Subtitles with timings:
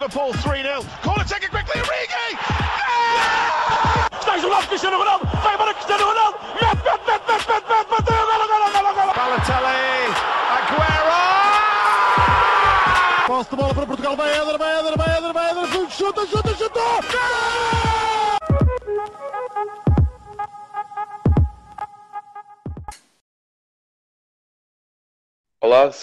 [0.00, 0.84] Liverpool 3-0.
[1.02, 2.38] Corner taken quickly, Origi!
[4.18, 5.56] Está isolado Cristiano Ronaldo, vai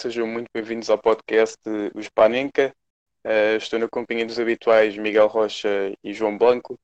[0.04, 1.56] sejam muito bem-vindos ao podcast
[1.94, 2.76] O Spanenka.
[3.24, 6.78] Uh, estou na companhia dos habituais Miguel Rocha e João Blanco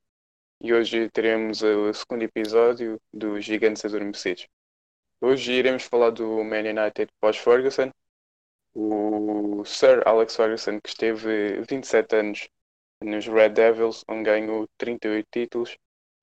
[0.58, 4.48] e hoje teremos o segundo episódio dos Gigantes Adormecidos.
[5.20, 7.90] Hoje iremos falar do Man United pós-Ferguson,
[8.74, 12.48] o Sir Alex Ferguson que esteve 27 anos
[13.02, 15.76] nos Red Devils, onde ganhou 38 títulos,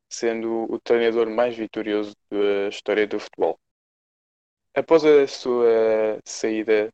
[0.10, 3.60] sendo o treinador mais vitorioso da história do futebol.
[4.78, 6.94] Após a sua saída,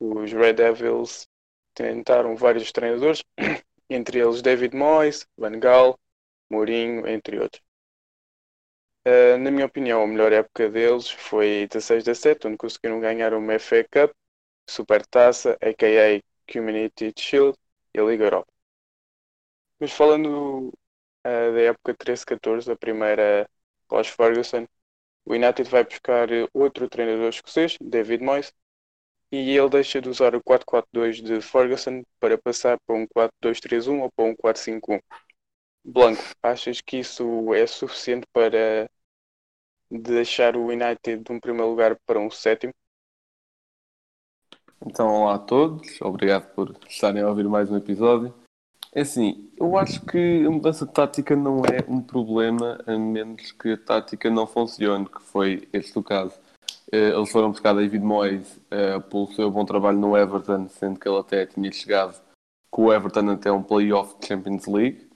[0.00, 1.28] os Red Devils
[1.74, 3.22] tentaram vários treinadores,
[3.90, 5.98] entre eles David Moyes, Van Gaal,
[6.50, 7.62] Mourinho, entre outros.
[9.06, 13.58] Uh, na minha opinião, a melhor época deles foi 16 17, onde conseguiram ganhar uma
[13.58, 14.12] FA Cup,
[14.66, 16.22] Supertaça, a.k.a.
[16.50, 17.58] Community Shield
[17.92, 18.50] e a Liga Europa.
[19.78, 23.46] Mas falando uh, da época 13-14, a primeira
[23.86, 24.66] pós-Ferguson,
[25.26, 28.54] o United vai buscar outro treinador escocês, David Moyes,
[29.32, 34.10] e ele deixa de usar o 4-4-2 de Ferguson para passar para um 4-2-3-1 ou
[34.12, 35.00] para um 4-5-1.
[35.84, 38.88] Blanco, achas que isso é suficiente para
[39.90, 42.72] deixar o United de um primeiro lugar para um sétimo?
[44.84, 48.45] Então, olá a todos, obrigado por estarem a ouvir mais um episódio.
[48.96, 53.52] É assim, eu acho que a mudança de tática não é um problema, a menos
[53.52, 56.32] que a tática não funcione, que foi este o caso.
[56.90, 61.06] Eh, eles foram buscar David Moyes uh, pelo seu bom trabalho no Everton, sendo que
[61.06, 62.18] ele até tinha chegado
[62.70, 65.06] com o Everton até um playoff de Champions League.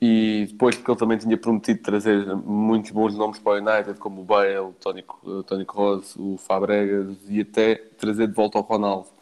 [0.00, 4.22] E depois porque ele também tinha prometido trazer muitos bons nomes para o United, como
[4.22, 5.66] o Bale, o Tony, o Tony
[6.16, 9.13] o Fabregas e até trazer de volta o Ronaldo.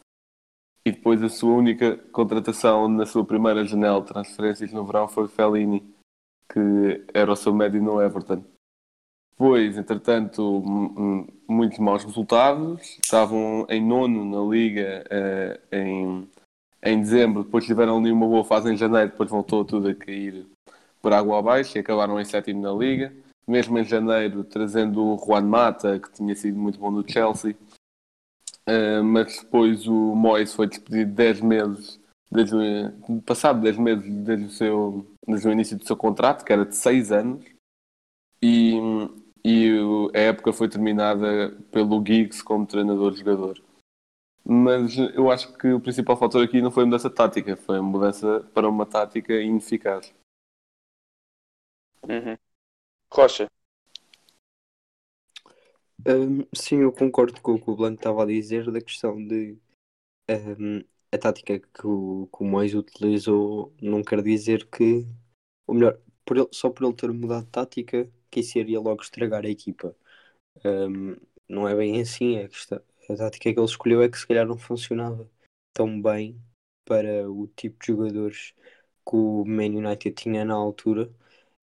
[0.84, 5.28] E depois a sua única contratação na sua primeira janela de transferências no verão foi
[5.28, 5.82] Fellini,
[6.52, 8.44] que era o seu médio no Everton.
[9.30, 10.62] Depois, entretanto,
[11.48, 12.98] muitos maus resultados.
[13.02, 16.28] Estavam em nono na Liga uh, em,
[16.82, 20.46] em dezembro, depois tiveram ali uma boa fase em janeiro, depois voltou tudo a cair
[21.00, 23.12] por água abaixo e acabaram em sétimo na Liga.
[23.46, 27.56] Mesmo em janeiro, trazendo o Juan Mata, que tinha sido muito bom no Chelsea.
[28.68, 32.00] Uh, mas depois o Moyes foi despedido 10 meses,
[32.30, 32.56] desde,
[33.26, 36.76] passado 10 meses desde o, seu, desde o início do seu contrato, que era de
[36.76, 37.44] 6 anos.
[38.40, 38.74] E,
[39.44, 39.70] e
[40.14, 43.60] a época foi terminada pelo Giggs como treinador-jogador.
[44.44, 47.82] Mas eu acho que o principal fator aqui não foi a mudança tática, foi a
[47.82, 50.12] mudança para uma tática ineficaz.
[52.02, 52.36] Uhum.
[53.10, 53.48] Rocha.
[56.06, 59.56] Um, sim, eu concordo com o que o Blanco estava a dizer da questão de
[60.30, 60.80] um,
[61.12, 65.06] a tática que o, que o Mois utilizou não quer dizer que,
[65.66, 69.02] ou melhor, por ele, só por ele ter mudado de tática, que isso iria logo
[69.02, 69.96] estragar a equipa.
[70.64, 71.16] Um,
[71.48, 74.58] não é bem assim, questão, a tática que ele escolheu é que se calhar não
[74.58, 75.30] funcionava
[75.72, 76.40] tão bem
[76.84, 78.54] para o tipo de jogadores
[79.08, 81.12] que o Man United tinha na altura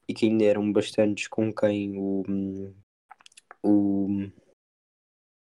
[0.08, 2.24] e que ainda eram bastantes com quem o,
[3.64, 4.08] o,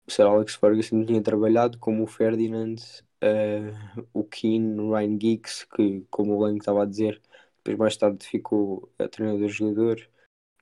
[0.07, 2.77] o Sir Alex Ferguson tinha trabalhado, como o Ferdinand,
[3.23, 7.21] uh, o Keane, o Ryan Giggs, que, como o Blanco estava a dizer,
[7.59, 10.09] depois mais tarde ficou a treinador-jogador,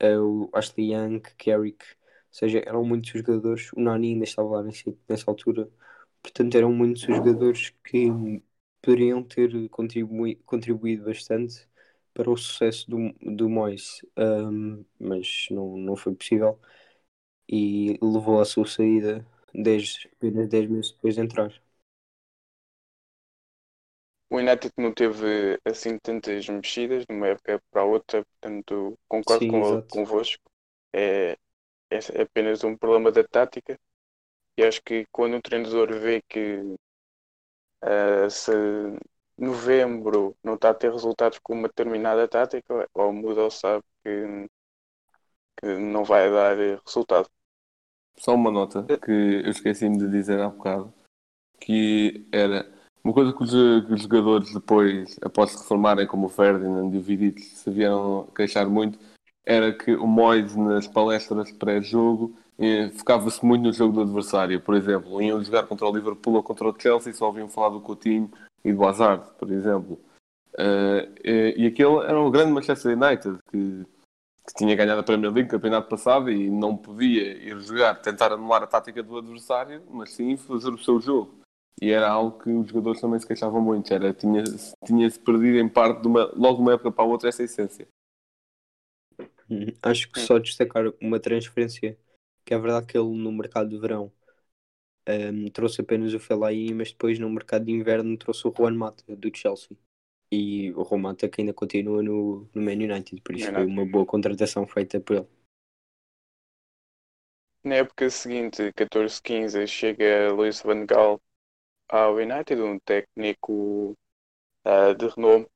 [0.02, 4.62] uh, o Ashley Young, Carrick, ou seja, eram muitos jogadores, o Nani ainda estava lá
[4.62, 5.68] nessa, nessa altura,
[6.22, 8.42] portanto eram muitos jogadores que
[8.82, 9.50] poderiam ter
[10.44, 11.68] contribuído bastante
[12.14, 16.58] para o sucesso do, do Moyes, um, mas não, não foi possível
[17.50, 21.52] e levou à sua saída 10, apenas 10 meses depois de entrar.
[24.30, 29.44] O United não teve assim tantas mexidas de uma época para a outra, portanto concordo
[29.44, 29.88] Sim, com, exato.
[29.88, 30.42] convosco.
[30.94, 31.36] É,
[31.90, 33.76] é apenas um problema da tática
[34.56, 36.76] e acho que quando um treinador vê que
[37.82, 38.52] uh, se
[39.36, 44.48] novembro não está a ter resultados com uma determinada tática, ou muda ou sabe que,
[45.56, 47.28] que não vai dar resultado.
[48.20, 50.92] Só uma nota que eu esqueci-me de dizer há bocado,
[51.58, 52.70] que era
[53.02, 56.98] uma coisa que os, que os jogadores depois, após se reformarem, como o Ferdinand e
[56.98, 58.98] o Vidic, se vieram queixar muito,
[59.42, 64.60] era que o Moyes nas palestras pré-jogo eh, focava-se muito no jogo do adversário.
[64.60, 67.80] Por exemplo, iam jogar contra o Liverpool ou contra o Chelsea, só ouviam falar do
[67.80, 68.30] Coutinho
[68.62, 69.98] e do Hazard, por exemplo.
[70.58, 73.86] Uh, e, e aquele era um grande Manchester United que,
[74.52, 78.62] que, tinha ganhado a Premier League campeonato passado e não podia ir jogar, tentar anular
[78.62, 81.40] a tática do adversário, mas sim fazer o seu jogo.
[81.80, 83.92] E era algo que os jogadores também se queixavam muito.
[83.92, 87.28] Era, tinha-se tinha perdido em parte de uma, logo de uma época para a outra
[87.28, 87.88] essa essência.
[89.82, 91.98] Acho que só destacar uma transferência
[92.44, 94.12] que é verdade que ele no mercado de verão
[95.08, 99.04] um, trouxe apenas o Fellaini, mas depois no mercado de inverno trouxe o Juan Mata
[99.16, 99.76] do Chelsea
[100.30, 103.84] e o Juan Mata que ainda continua no, no Man United, por isso foi uma
[103.84, 105.28] boa contratação feita por ele.
[107.62, 111.20] Na época seguinte, 14-15, chega Luís Van Gaal
[111.88, 113.96] ao United, um técnico
[114.64, 115.46] uh, de renome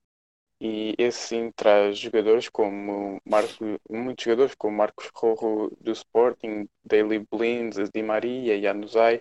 [0.60, 7.26] e esse sim traz jogadores como Marco, muitos jogadores como Marcos Rojo do Sporting, Daily
[7.30, 9.16] Blind, Di Maria, Januzaj,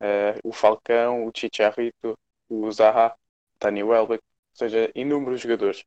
[0.00, 3.16] uh, o Falcão, o Chicharrito, o Zaha,
[3.60, 4.22] Dani Welbeck,
[4.58, 5.84] seja, inúmeros jogadores.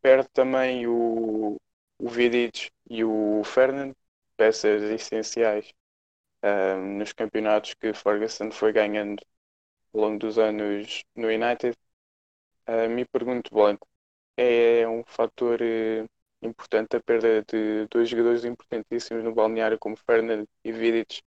[0.00, 1.56] Perde também o,
[1.98, 3.94] o Vidic e o Fernand,
[4.36, 5.72] peças essenciais
[6.44, 9.22] uh, nos campeonatos que Ferguson foi ganhando
[9.94, 11.76] ao longo dos anos no United
[12.66, 13.86] Uh, me pergunto, Blanco,
[14.36, 16.08] é um fator uh,
[16.42, 21.22] importante a perda de dois jogadores importantíssimos no balneário como Fernando e Vidic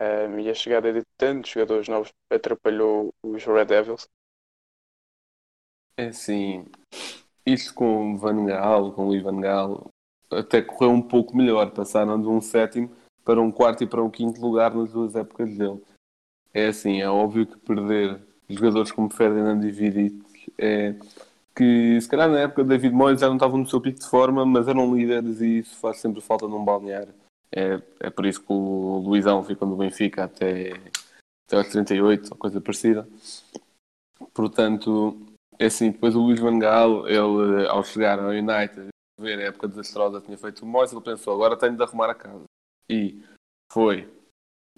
[0.00, 4.08] um, e a chegada de tantos jogadores novos atrapalhou os Red Devils?
[5.96, 6.66] É sim,
[7.46, 9.86] isto com Van Gaal, com o Ivan Gaal,
[10.30, 11.70] até correu um pouco melhor.
[11.70, 12.90] Passaram de um sétimo
[13.24, 15.80] para um quarto e para um quinto lugar nas duas épocas dele.
[16.52, 20.94] É assim, é óbvio que perder jogadores como Ferdinand e Vidic é
[21.54, 24.44] que se calhar na época David Moyes já não estavam no seu pico de forma,
[24.44, 27.14] mas eram líderes e isso faz sempre falta num balneário.
[27.52, 30.72] É, é por isso que o Luizão ficou no Benfica até,
[31.46, 33.08] até aos 38, ou coisa parecida.
[34.32, 35.16] Portanto,
[35.58, 39.68] é assim, depois o Luís Van Gaal, ele ao chegar ao United, ver a época
[39.68, 42.44] desastrosa que tinha feito o Moyes, ele pensou, agora tenho de arrumar a casa.
[42.88, 43.22] E
[43.72, 44.08] foi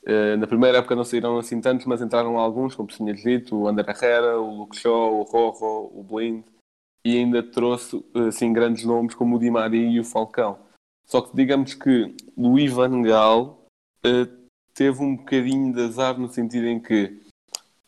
[0.06, 3.66] Uh, na primeira época não saíram assim tantos, mas entraram alguns, como tinha dito, o
[3.66, 6.44] André Herrera, o Luke Shaw, o Rojo, o Blind,
[7.04, 10.60] e ainda trouxe assim, grandes nomes como o Di Maria e o Falcão.
[11.04, 13.64] Só que digamos que o Ivan Gaal
[14.72, 17.20] teve um bocadinho de azar no sentido em que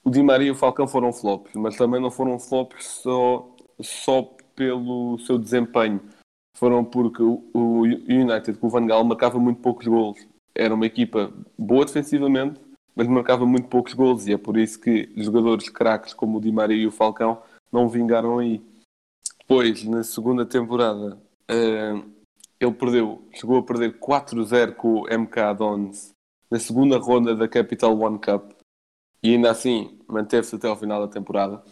[0.09, 4.23] o Di Maria e o Falcão foram flops, mas também não foram flops só, só
[4.57, 6.01] pelo seu desempenho.
[6.57, 10.27] Foram porque o, United com o Van Gaal marcava muito poucos gols
[10.59, 12.61] era uma equipa boa defensivamente,
[12.97, 16.51] mas marcava muito poucos gols e é por isso que jogadores craques como o Di
[16.51, 17.41] Maria e o Falcão
[17.71, 18.61] não vingaram aí.
[19.39, 21.17] Depois, na segunda temporada,
[21.49, 22.11] uh,
[22.59, 26.11] ele perdeu, chegou a perder 4-0 com o MK Dons
[26.51, 28.58] na segunda ronda da Capital One Cup
[29.23, 31.63] e ainda assim manteve-se até ao final da temporada.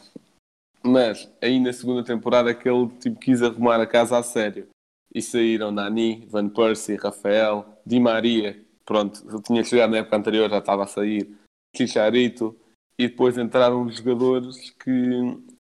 [0.83, 4.69] Mas aí na segunda temporada que ele tipo, quis arrumar a casa a sério.
[5.15, 10.51] E saíram Nani, Van Persie, Rafael, Di Maria, pronto, eu tinha chegado na época anterior,
[10.51, 11.35] já estava a sair
[11.75, 12.57] Chicharito,
[12.99, 14.91] e depois entraram jogadores que,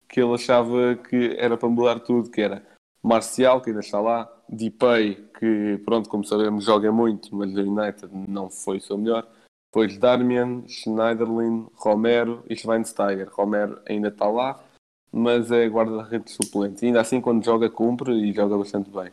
[0.10, 2.66] que ele achava que era para mudar tudo, que era
[3.04, 8.10] Marcial, que ainda está lá, Dipay, que pronto, como sabemos, joga muito, mas o United
[8.12, 9.28] não foi o seu melhor.
[9.76, 13.28] Depois Darmian, Schneiderlin, Romero e Schweinsteiger.
[13.30, 14.64] Romero ainda está lá,
[15.12, 16.82] mas é guarda-redes suplente.
[16.82, 19.12] E ainda assim, quando joga, cumpre e joga bastante bem.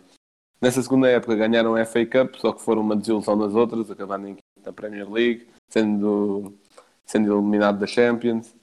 [0.60, 4.28] Nessa segunda época ganharam a FA Cup, só que foram uma desilusão das outras, acabando
[4.28, 6.56] em quinta Premier League, sendo,
[7.04, 8.54] sendo eliminado da Champions.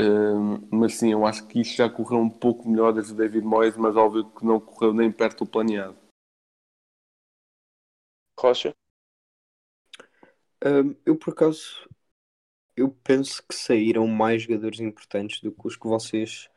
[0.00, 3.46] Um, mas sim, eu acho que isto já correu um pouco melhor desde o David
[3.46, 5.96] Moyes, mas óbvio que não correu nem perto do planeado.
[8.36, 8.74] Rocha?
[10.64, 11.88] Um, eu por acaso
[12.76, 16.48] eu penso que saíram mais jogadores importantes do que os que vocês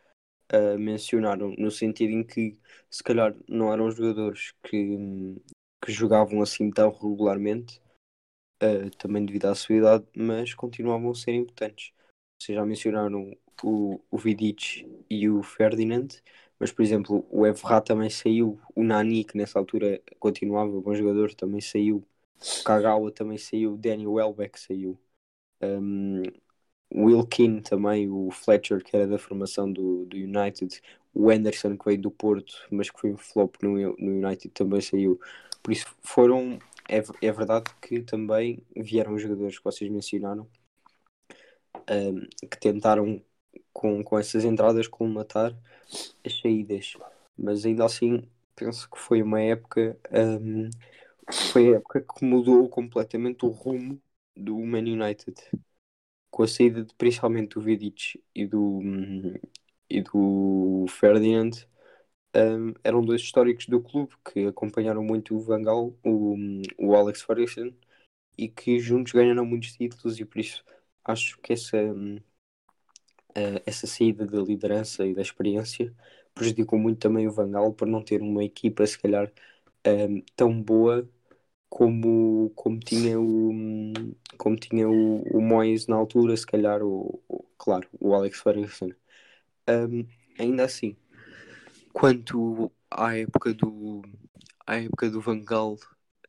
[0.54, 4.98] uh, mencionaram, no sentido em que se calhar não eram jogadores que,
[5.84, 7.82] que jogavam assim tão regularmente,
[8.64, 11.92] uh, também devido à sua idade, mas continuavam a ser importantes.
[12.40, 16.08] Vocês já mencionaram o, o Vidic e o Ferdinand,
[16.60, 21.34] mas por exemplo o Evra também saiu, o Nani, que nessa altura continuava bom jogador,
[21.34, 22.04] também saiu,
[22.66, 25.00] Kagawa também saiu, Danny Welbeck saiu.
[25.62, 26.24] Um,
[26.94, 30.82] Wilkin também, o Fletcher, que era da formação do, do United,
[31.14, 34.82] o Anderson, que veio do Porto, mas que foi um flop no, no United, também
[34.82, 35.20] saiu.
[35.64, 36.60] Por isso foram.
[36.90, 40.48] É, é verdade que também vieram os jogadores que vocês mencionaram
[41.90, 43.22] um, que tentaram
[43.74, 45.56] com, com essas entradas colmatar
[46.26, 46.94] as saídas,
[47.38, 48.24] mas ainda assim
[48.56, 50.70] penso que foi uma época um,
[51.34, 54.02] foi a época que mudou completamente o rumo
[54.36, 55.36] do Man United.
[56.30, 58.82] Com a saída de, principalmente do Vidic e do,
[59.90, 61.52] e do Ferdinand,
[62.36, 66.36] um, eram dois históricos do clube que acompanharam muito o Van Gaal, o,
[66.78, 67.74] o Alex Ferguson,
[68.38, 70.64] e que juntos ganharam muitos títulos e por isso
[71.06, 72.22] acho que essa, uh,
[73.66, 75.94] essa saída da liderança e da experiência
[76.34, 79.32] prejudicou muito também o Van Gaal por não ter uma equipa se calhar
[79.88, 81.10] um, tão boa
[81.72, 83.94] como, como tinha o
[84.38, 88.90] como tinha o, o Moyes na altura, se calhar o, o claro, o Alex Ferguson.
[89.70, 90.06] Um,
[90.38, 90.98] ainda assim,
[91.94, 94.02] quanto à época do
[94.68, 95.78] à época do Van Gaal,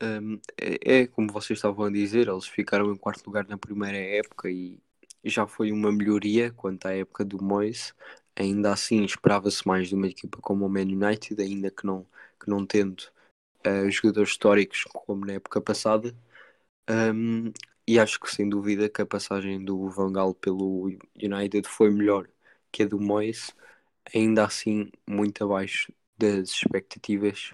[0.03, 3.99] um, é, é, como vocês estavam a dizer, eles ficaram em quarto lugar na primeira
[3.99, 4.81] época e
[5.25, 7.95] já foi uma melhoria quanto à época do Moyes.
[8.37, 12.07] Ainda assim, esperava-se mais de uma equipa como o Man United, ainda que não,
[12.41, 13.05] que não tendo
[13.67, 16.15] uh, jogadores históricos como na época passada.
[16.91, 17.53] Um,
[17.87, 20.89] e acho que sem dúvida que a passagem do Van Gaal pelo
[21.23, 22.29] United foi melhor
[22.71, 23.55] que a do Moyes,
[24.15, 27.53] ainda assim muito abaixo das expectativas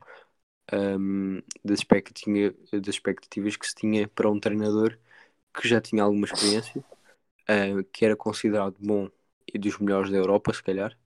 [0.72, 4.98] um, das, expectativa, das expectativas que se tinha para um treinador
[5.54, 6.84] que já tinha alguma experiência,
[7.48, 9.10] uh, que era considerado bom
[9.52, 10.96] e dos melhores da Europa, se calhar.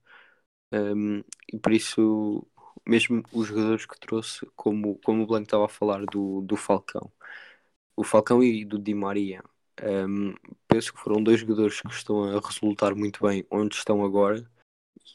[0.71, 2.45] Um, e por isso
[2.87, 7.11] mesmo os jogadores que trouxe, como, como o Blanco estava a falar do, do Falcão,
[7.95, 9.43] o Falcão e do Di Maria,
[9.81, 10.35] um,
[10.67, 14.45] penso que foram dois jogadores que estão a resultar muito bem onde estão agora.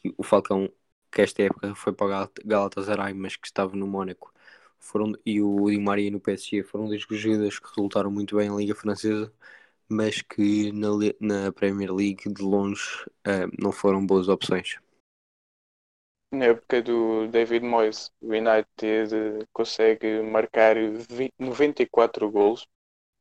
[0.03, 0.71] E o Falcão,
[1.11, 4.33] que esta época foi para o Galatasaray, mas que estava no Mónaco,
[4.79, 8.57] foram, e o Di Maria no PSG foram dois jogadores que resultaram muito bem em
[8.57, 9.33] Liga Francesa,
[9.89, 14.79] mas que na, na Premier League de longe um, não foram boas opções
[16.31, 22.67] na época do David Moyes, o United consegue marcar 20, 94 gols,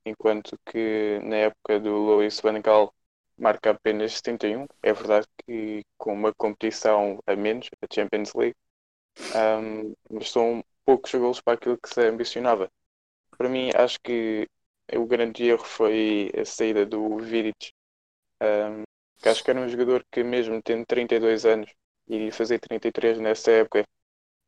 [0.04, 2.94] enquanto que na época do Luis Van Gaal
[3.36, 4.66] marca apenas 71.
[4.82, 8.56] É verdade que com uma competição a menos, a Champions League,
[9.34, 12.70] um, mas são poucos gols para aquilo que se ambicionava.
[13.36, 14.48] Para mim, acho que
[14.94, 17.72] o grande erro foi a saída do Vidic,
[18.42, 18.82] um,
[19.18, 21.70] que acho que era um jogador que mesmo tendo 32 anos
[22.08, 23.84] e fazer 33 nessa época.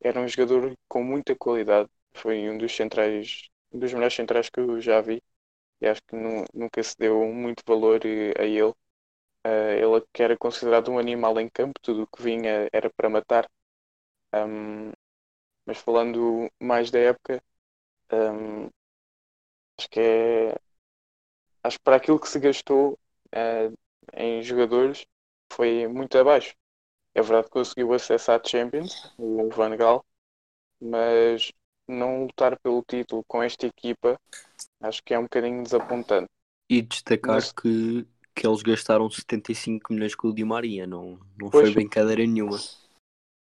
[0.02, 1.88] Era um jogador com muita qualidade.
[2.14, 5.22] Foi um dos centrais, um dos melhores centrais que eu já vi.
[5.80, 8.72] E acho que nu nunca se deu muito valor eh, a ele.
[9.46, 13.08] Uh, ele que era considerado um animal em campo, tudo o que vinha era para
[13.10, 13.48] matar.
[14.34, 14.92] Um,
[15.66, 17.42] mas falando mais da época,
[18.12, 18.70] um,
[19.78, 20.54] acho que é.
[21.62, 22.98] Acho que para aquilo que se gastou
[23.34, 23.74] uh,
[24.14, 25.06] em jogadores
[25.52, 26.54] foi muito abaixo.
[27.20, 30.02] É verdade que conseguiu acesso à Champions, o Van Gaal,
[30.80, 31.52] mas
[31.86, 34.18] não lutar pelo título com esta equipa
[34.80, 36.30] acho que é um bocadinho desapontante.
[36.66, 37.52] E destacar mas...
[37.52, 42.58] que, que eles gastaram 75 milhões com o Di Maria, não, não foi brincadeira nenhuma.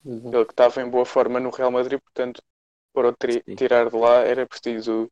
[0.04, 0.30] Uhum.
[0.30, 2.42] Ele que estava em boa forma no Real Madrid, portanto,
[2.92, 3.14] para o
[3.56, 5.10] tirar de lá era preciso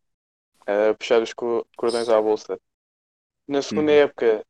[0.63, 2.61] uh, puxar os cordões à bolsa.
[3.47, 3.99] Na segunda uhum.
[3.99, 4.45] época,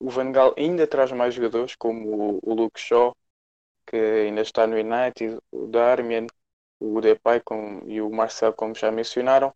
[0.00, 3.16] o Van Gaal ainda traz mais jogadores, como o, o Luke Shaw,
[3.86, 6.26] que ainda está no United, o Darmian,
[6.80, 9.54] o Depay com, e o Marcel, como já mencionaram,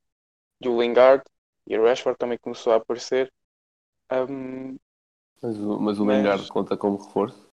[0.60, 1.22] e o Lingard
[1.66, 3.32] e o Rashford também começou a aparecer.
[4.12, 4.76] Um,
[5.42, 7.48] mas, o, mas o mas, Lingard conta como reforço?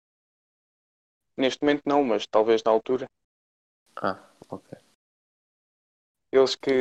[1.37, 3.09] Neste momento não, mas talvez na altura.
[3.97, 4.79] Ah, ok.
[6.33, 6.73] Eles que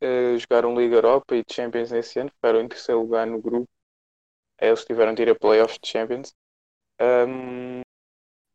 [0.00, 3.68] uh, jogaram Liga Europa e Champions esse ano, ficaram em terceiro lugar no grupo.
[4.60, 6.34] Eles tiveram de ir a playoffs de Champions.
[7.00, 7.82] Um,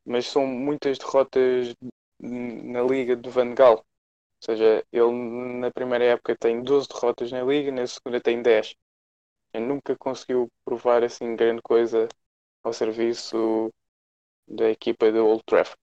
[0.09, 1.75] mas são muitas derrotas
[2.19, 3.75] na liga do Van Gaal.
[3.75, 5.11] Ou seja, ele
[5.59, 8.73] na primeira época tem 12 derrotas na liga, na segunda tem 10.
[9.53, 12.07] Ele nunca conseguiu provar assim grande coisa
[12.63, 13.69] ao serviço
[14.47, 15.77] da equipa do Old Trafford.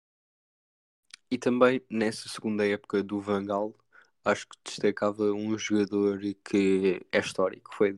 [1.31, 3.77] E também nessa segunda época do Van Gaal,
[4.25, 7.97] acho que destacava um jogador que é histórico, foi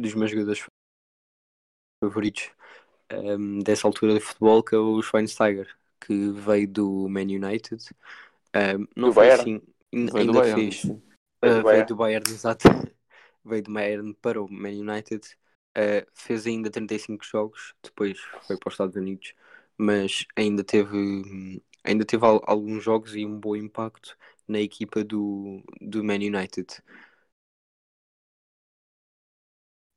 [0.00, 0.64] dos meus jogadores
[2.02, 2.50] favoritos
[3.12, 5.68] um, dessa altura de futebol, que é o Schweinsteiger,
[6.00, 7.84] que veio do Man United.
[8.54, 9.40] Um, não do foi Bayern.
[9.40, 9.62] assim,
[9.92, 10.84] veio ainda fez.
[10.84, 12.68] Uh, veio do Bayern, exato.
[13.44, 15.26] veio do Bayern para o Man United.
[15.76, 19.32] Uh, fez ainda 35 jogos, depois foi para os Estados Unidos,
[19.76, 24.16] mas ainda teve, ainda teve alguns jogos e um bom impacto
[24.48, 26.82] na equipa do, do Man United.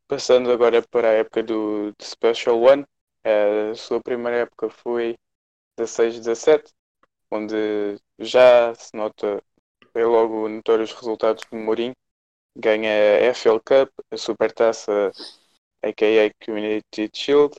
[0.08, 2.86] Passando agora para a época do Special One,
[3.24, 5.18] a sua primeira época foi
[5.78, 6.74] 16-17,
[7.32, 7.56] onde
[8.20, 9.44] já se nota
[9.96, 11.96] é logo notórios os resultados de Mourinho.
[12.56, 15.12] Ganha a FL Cup, a Supertaça,
[15.84, 16.32] a.k.a.
[16.46, 17.56] Community Shield,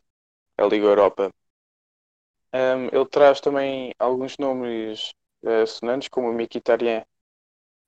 [0.58, 1.32] a Liga Europa.
[2.54, 7.04] Um, ele traz também alguns nomes uh, sonantes, como o Mkhitaryan,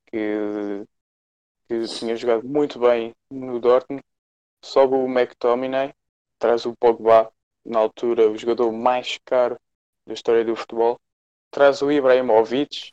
[0.07, 0.87] que,
[1.69, 4.03] que tinha jogado muito bem no Dortmund.
[4.65, 5.95] Sobe o McTominay,
[6.39, 7.33] traz o Pogba,
[7.65, 9.59] na altura o jogador mais caro
[10.07, 11.01] da história do futebol.
[11.51, 12.93] Traz o Ibrahimovic,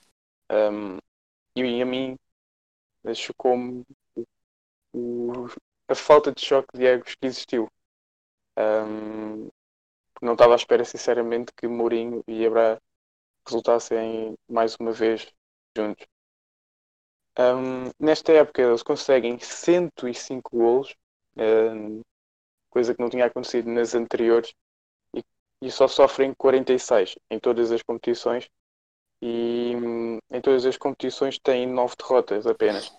[0.51, 0.97] um,
[1.55, 2.17] e a mim
[3.15, 3.83] chocou-me
[5.87, 7.69] a falta de choque de egos que existiu.
[8.57, 9.49] Um,
[10.21, 12.79] não estava à espera, sinceramente, que Mourinho e Ibra
[13.45, 15.33] resultassem mais uma vez
[15.75, 16.05] juntos.
[17.39, 20.95] Um, nesta época eles conseguem 105 golos,
[21.37, 22.01] um,
[22.69, 24.53] coisa que não tinha acontecido nas anteriores,
[25.61, 28.49] e, só sofrem 46 em todas as competições.
[29.21, 32.91] E um, em todas as competições têm 9 derrotas apenas.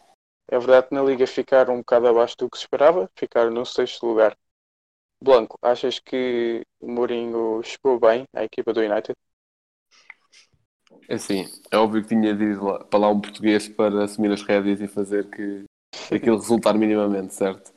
[0.48, 3.64] É verdade que na Liga ficaram um bocado abaixo do que se esperava, ficaram no
[3.66, 4.36] sexto lugar.
[5.22, 9.14] Blanco, achas que o Mourinho chegou bem à equipa do United?
[11.08, 14.32] É assim, é óbvio que tinha de ir lá, para lá um português para assumir
[14.32, 15.64] as rédeas e fazer que
[16.14, 17.72] aquilo resultar minimamente, certo?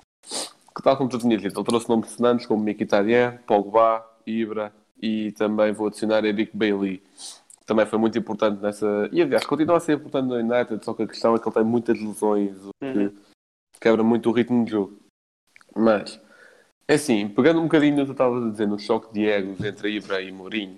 [0.75, 5.31] Que tal como tu tinhas dito, ele trouxe nomes sonantes como Mkhitaryan, Pogba, Ibra e
[5.33, 7.01] também vou adicionar Eric Bailey.
[7.65, 9.09] Também foi muito importante nessa...
[9.11, 11.55] E aliás, continua a ser importante no United, só que a questão é que ele
[11.55, 13.13] tem muitas lesões, o que Uhum.
[13.81, 14.97] quebra muito o ritmo de jogo.
[15.75, 16.21] Mas,
[16.87, 19.59] é assim, pegando um bocadinho no que tu estavas a dizer, no choque de egos
[19.63, 20.77] entre Ibra e Mourinho,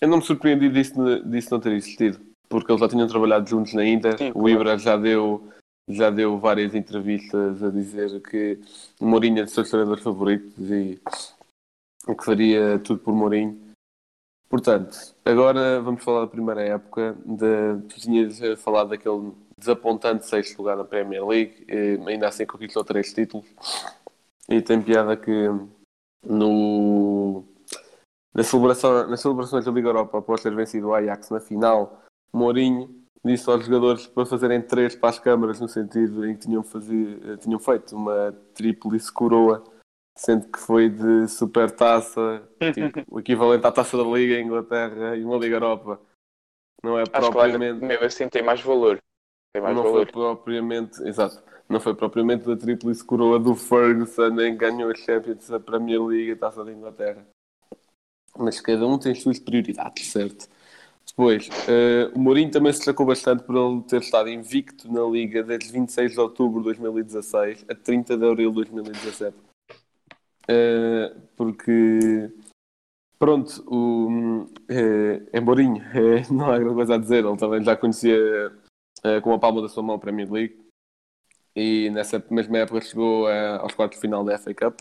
[0.00, 0.94] eu não me surpreendi disso,
[1.24, 4.18] disso não ter existido, porque eles já tinham trabalhado juntos na Inter.
[4.18, 4.48] Sim, o claro.
[4.48, 5.48] Ibra já deu,
[5.88, 8.58] já deu várias entrevistas a dizer que
[9.00, 11.00] Mourinho é dos seus treinadores favoritos e
[12.16, 13.68] que faria tudo por Mourinho.
[14.48, 17.16] Portanto, agora vamos falar da primeira época.
[17.24, 22.46] De, tu tinhas eh, falado daquele desapontante sexto lugar na Premier League, eh, ainda assim
[22.46, 23.46] conquistou três títulos.
[24.48, 25.48] E tem piada que
[26.24, 27.44] no,
[28.34, 32.02] na celebração, nas celebrações da Liga Europa, após ter vencido o Ajax na final,
[32.32, 32.88] Mourinho
[33.24, 37.38] disse aos jogadores para fazerem três para as câmaras, no sentido em que tinham, fazer,
[37.38, 39.62] tinham feito uma tríplice coroa,
[40.18, 42.42] sendo que foi de super taça,
[42.74, 46.00] tipo, o equivalente à taça da Liga Inglaterra e uma Liga Europa.
[46.82, 49.00] Não é Acho propriamente mesmo assim tem mais valor.
[49.52, 50.04] Tem mais não valor.
[50.04, 55.52] foi propriamente, exato, não foi propriamente da tríplice coroa do Ferguson, nem ganhou a Champions,
[55.52, 57.24] a Premier League, a Taça da Inglaterra.
[58.36, 60.48] Mas cada um tem as suas prioridades, certo?
[61.06, 65.44] Depois, eh, o Mourinho também se destacou bastante por ele ter estado invicto na Liga
[65.44, 69.47] desde 26 de outubro de 2016 a 30 de abril de 2017.
[70.50, 72.32] Eh, porque,
[73.18, 77.76] pronto, o, eh, é Mourinho, eh, não há grande coisa a dizer, ele também já
[77.76, 78.16] conhecia
[79.04, 80.58] eh, com a palma da sua mão a Premier League.
[81.54, 84.80] E nessa mesma época chegou aos quartos de final da FA Cup.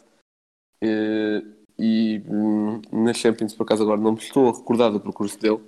[1.79, 5.59] E hum, na Champions por acaso agora não me estou a recordar do percurso dele.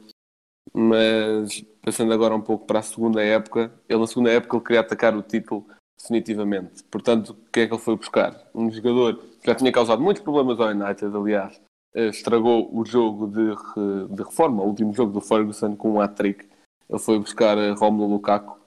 [0.73, 4.81] Mas passando agora um pouco para a segunda época ele na segunda época ele queria
[4.81, 5.65] atacar o título
[6.01, 8.49] definitivamente portanto o que é que ele foi buscar?
[8.53, 11.62] um jogador que já tinha causado muitos problemas ao United aliás
[11.93, 16.47] eh, estragou o jogo de, de reforma o último jogo do Ferguson com um hat-trick
[16.89, 18.59] ele foi buscar eh, Romulo Lukaku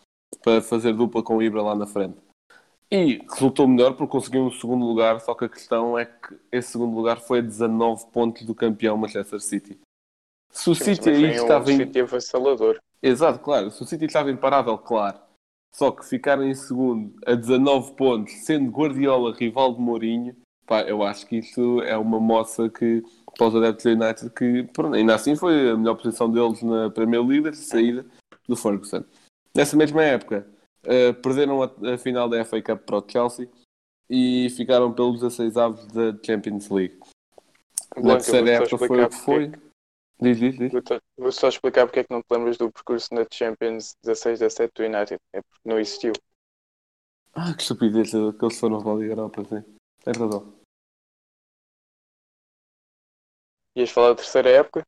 [0.42, 2.16] para fazer dupla com o Ibra lá na frente.
[2.90, 6.72] E resultou melhor porque conseguiu um segundo lugar, só que a questão é que esse
[6.72, 9.78] segundo lugar foi a 19 pontos do campeão Manchester City.
[10.50, 11.76] Se o City Mas aí um estava em...
[11.78, 11.98] City.
[13.02, 13.70] Exato, claro.
[13.70, 15.18] Se o City estava imparável, claro.
[15.74, 21.02] Só que ficar em segundo a 19 pontos, sendo Guardiola rival de Mourinho, pá, eu
[21.02, 23.02] acho que isso é uma moça que,
[23.36, 26.90] para os adeptos do United, que pronto, ainda assim foi a melhor posição deles na
[26.90, 28.04] Premier League, a saída
[28.46, 29.02] do Ferguson.
[29.54, 30.46] Nessa mesma época,
[30.84, 33.48] eh, perderam a, a final da FA Cup para o Chelsea
[34.10, 36.98] e ficaram pelos 16 avos da Champions League.
[37.96, 39.71] Na terceira época foi o que explicar foi.
[40.22, 40.72] Diz, diz, diz.
[41.18, 44.72] Vou, só explicar porque é que não te lembras do percurso na Champions 16 17
[44.76, 45.20] do United.
[45.32, 46.12] É porque não existiu.
[47.34, 49.64] Ah, que estupidez que eles foram para a Liga Europa, sim.
[50.04, 50.54] Tens razão.
[53.74, 54.86] Ias falar da terceira época?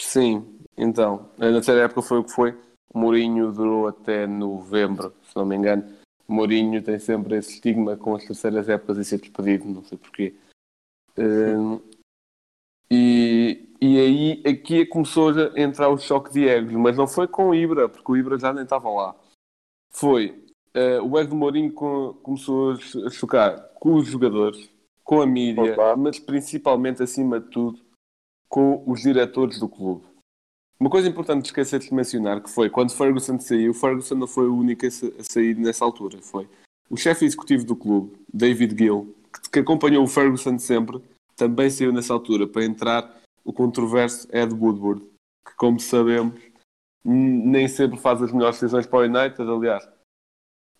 [0.00, 2.58] Sim, então, na terceira época foi o que foi.
[2.92, 5.84] O Mourinho durou até novembro, se não me engano.
[6.26, 9.98] O Mourinho tem sempre esse estigma com as terceiras épocas e ser despedido, não sei
[9.98, 10.34] porquê.
[11.16, 11.80] Hum,
[13.82, 17.54] e, aí aqui começou a entrar o choque de egos, mas não foi com o
[17.54, 19.16] Ibra, porque o Ibra já nem estava lá.
[19.90, 24.70] Foi eh, o ego do Mourinho co- começou a cho- a chocar com os jogadores,
[25.02, 25.96] com a mídia, Opa.
[25.96, 27.80] mas principalmente, acima de tudo,
[28.48, 30.04] com os diretores do clube.
[30.78, 34.48] Uma coisa importante de esquecer de mencionar que foi quando Ferguson saiu, Ferguson não foi
[34.48, 36.22] o único a sair nessa altura.
[36.22, 36.48] Foi
[36.88, 39.14] o chefe executivo do clube, David Gill,
[39.52, 41.00] que acompanhou o Ferguson sempre,
[41.36, 45.02] também saiu nessa altura para entrar o controverso Ed Woodward,
[45.46, 46.40] que, como sabemos,
[47.04, 49.42] nem sempre faz as melhores decisões para o United.
[49.42, 49.88] Aliás,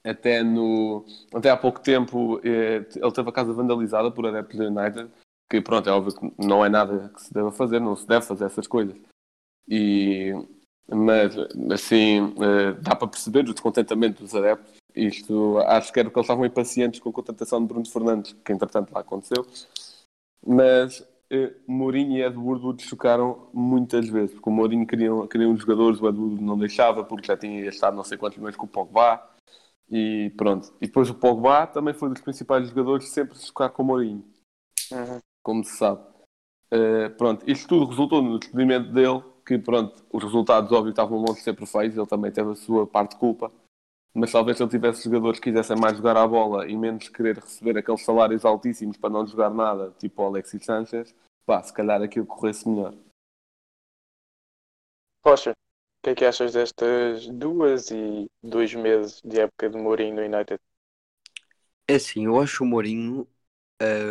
[0.05, 4.66] até, no, até há pouco tempo eh, ele teve a casa vandalizada por adeptos do
[4.66, 5.11] United,
[5.51, 8.25] que pronto, é óbvio que não é nada que se deva fazer, não se deve
[8.25, 8.96] fazer essas coisas.
[9.68, 10.33] E,
[10.88, 11.37] mas
[11.72, 14.72] assim eh, dá para perceber o descontentamento dos adeptos.
[14.94, 18.53] Isto acho que era porque eles estavam impacientes com a contratação de Bruno Fernandes, que
[18.53, 19.46] entretanto lá aconteceu.
[20.44, 21.07] Mas
[21.66, 26.09] Mourinho e Ed Woodward chocaram muitas vezes, porque o Mourinho queria, queria uns jogadores, o
[26.09, 29.23] Ed Woodward não deixava, porque já tinha estado não sei quantos milhões com o Pogba.
[29.90, 30.73] E pronto.
[30.81, 33.87] E depois o Pogba também foi um dos principais jogadores sempre se chocar com o
[33.87, 34.25] Mourinho.
[34.90, 35.18] Uhum.
[35.42, 36.01] Como se sabe.
[36.73, 41.35] Uh, pronto, isto tudo resultou no despedimento dele, que pronto, os resultados óbvio estavam longe
[41.35, 43.53] de ser perfeitos, ele também teve a sua parte de culpa,
[44.14, 47.38] mas talvez se ele tivesse jogadores que quisessem mais jogar à bola e menos querer
[47.38, 51.14] receber aqueles salários altíssimos para não jogar nada, tipo o Alexis Sanchez,
[51.46, 52.94] pá, se calhar aquilo corresse melhor.
[55.25, 55.55] Rocha, o
[56.03, 60.61] que é que achas destas duas e dois meses de época de Mourinho no United?
[61.88, 63.27] É assim, eu acho o Mourinho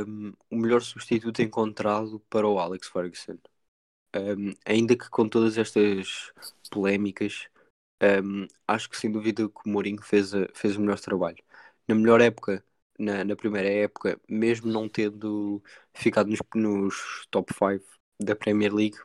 [0.07, 3.37] um, o melhor substituto encontrado para o Alex Ferguson.
[4.15, 6.33] Um, ainda que com todas estas
[6.69, 7.47] polémicas,
[8.01, 11.37] um, acho que sem dúvida que o Mourinho fez, a, fez o melhor trabalho.
[11.87, 12.63] Na melhor época,
[12.97, 17.85] na, na primeira época, mesmo não tendo ficado nos, nos top 5
[18.19, 18.97] da Premier League,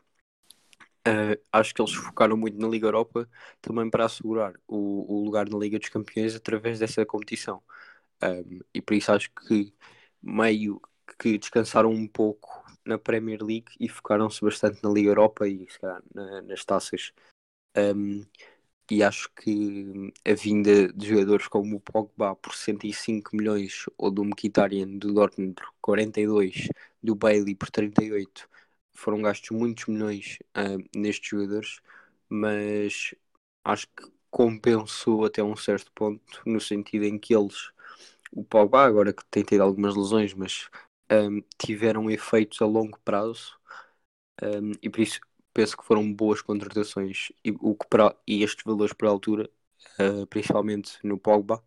[1.07, 3.29] uh, acho que eles focaram muito na Liga Europa
[3.61, 7.63] também para assegurar o, o lugar na Liga dos Campeões através dessa competição.
[8.23, 9.75] Um, e por isso acho que
[10.23, 10.81] meio
[11.19, 15.67] que descansaram um pouco na Premier League e focaram-se bastante na Liga Europa e
[16.15, 17.13] na, nas taças.
[17.77, 18.25] Um,
[18.91, 24.25] e acho que a vinda de jogadores como o Pogba por 105 milhões ou do
[24.25, 26.69] Mkhitaryan do Dortmund por 42,
[27.03, 28.49] do Bailey por 38,
[28.95, 31.81] foram gastos muitos milhões uh, nestes jogadores,
[32.29, 33.15] mas
[33.65, 37.71] acho que compensou até um certo ponto, no sentido em que eles
[38.33, 40.69] o Pogba, agora que tem tido algumas lesões, mas
[41.11, 43.59] um, tiveram efeitos a longo prazo
[44.43, 45.21] um, e por isso
[45.57, 49.51] penso que foram boas contratações e, o que para, e estes valores por altura,
[50.01, 51.63] uh, principalmente no Pogba,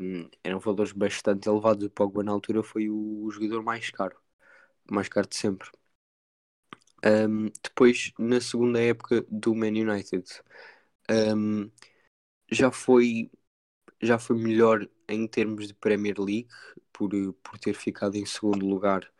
[0.00, 1.84] um, eram valores bastante elevados.
[1.86, 4.16] O Pogba na altura foi o, o jogador mais caro,
[4.90, 5.68] mais caro de sempre.
[7.04, 10.24] Um, depois, na segunda época do Man United,
[11.10, 11.70] um,
[12.50, 13.30] já foi
[14.02, 16.48] já foi melhor em termos de Premier League,
[16.92, 17.10] por,
[17.42, 19.10] por ter ficado em segundo lugar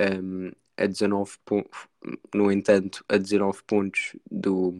[0.00, 1.88] um, a 19 pontos,
[2.34, 4.72] no entanto, a 19 pontos do,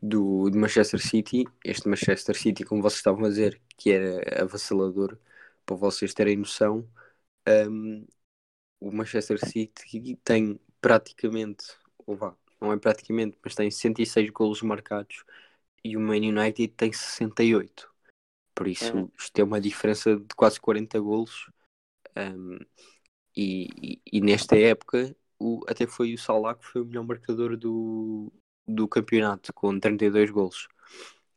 [0.00, 1.44] do, do Manchester City.
[1.64, 5.18] Este Manchester City, como vocês estavam a dizer, que era avassalador,
[5.64, 6.88] para vocês terem noção,
[7.68, 8.06] um,
[8.80, 11.64] o Manchester City tem praticamente,
[12.06, 15.24] ou vá, não é praticamente, mas tem 106 golos marcados
[15.84, 17.90] e o Man United tem 68.
[18.54, 19.10] Por isso, uhum.
[19.18, 21.50] isto é uma diferença de quase 40 golos.
[22.16, 22.58] Um,
[23.36, 27.56] e, e, e, nesta época, o, até foi o Salah que foi o melhor marcador
[27.56, 28.32] do,
[28.66, 30.68] do campeonato, com 32 golos.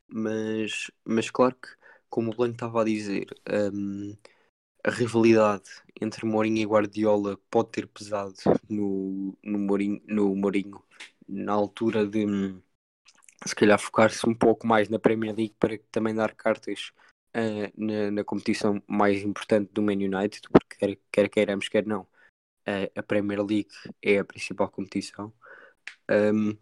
[0.07, 1.69] Mas, mas claro que,
[2.09, 3.27] como o Blanco estava a dizer,
[3.73, 4.15] um,
[4.83, 5.69] a rivalidade
[6.01, 8.35] entre Mourinho e Guardiola pode ter pesado
[8.69, 10.83] no, no, Mourinho, no Mourinho
[11.27, 12.25] na altura de
[13.45, 16.91] se calhar focar-se um pouco mais na Premier League para também dar cartas
[17.35, 22.01] uh, na, na, competição mais importante do Man United, porque quer, quer queiramos, quer não,
[22.01, 23.69] uh, a Premier League
[24.01, 25.33] é a principal competição.
[26.09, 26.57] Um,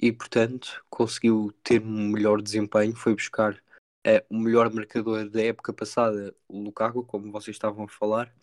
[0.00, 5.72] e portanto conseguiu ter um melhor desempenho, foi buscar uh, o melhor marcador da época
[5.72, 8.34] passada, o Lukaku, como vocês estavam a falar,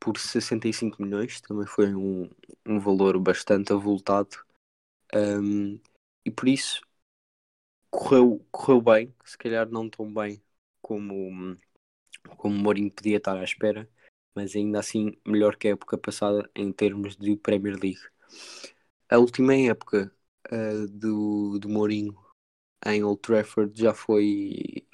[0.00, 2.30] por 65 milhões, também foi um,
[2.66, 4.44] um valor bastante avultado.
[5.14, 5.80] Um,
[6.24, 6.82] e por isso
[7.90, 10.42] correu, correu bem, se calhar não tão bem
[10.86, 11.56] como,
[12.36, 13.90] como Mourinho podia estar à espera,
[14.36, 17.98] mas ainda assim melhor que a época passada em termos de Premier League.
[19.10, 20.12] A última época
[20.48, 22.16] uh, do, do Mourinho
[22.86, 24.86] em Old Trafford já foi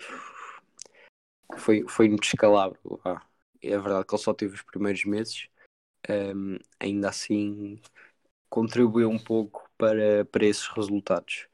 [1.58, 2.98] foi, foi um descalabro.
[3.04, 3.22] Ah,
[3.62, 5.46] é verdade que ele só teve os primeiros meses,
[6.08, 7.78] um, ainda assim
[8.48, 11.48] contribuiu um pouco para, para esses resultados.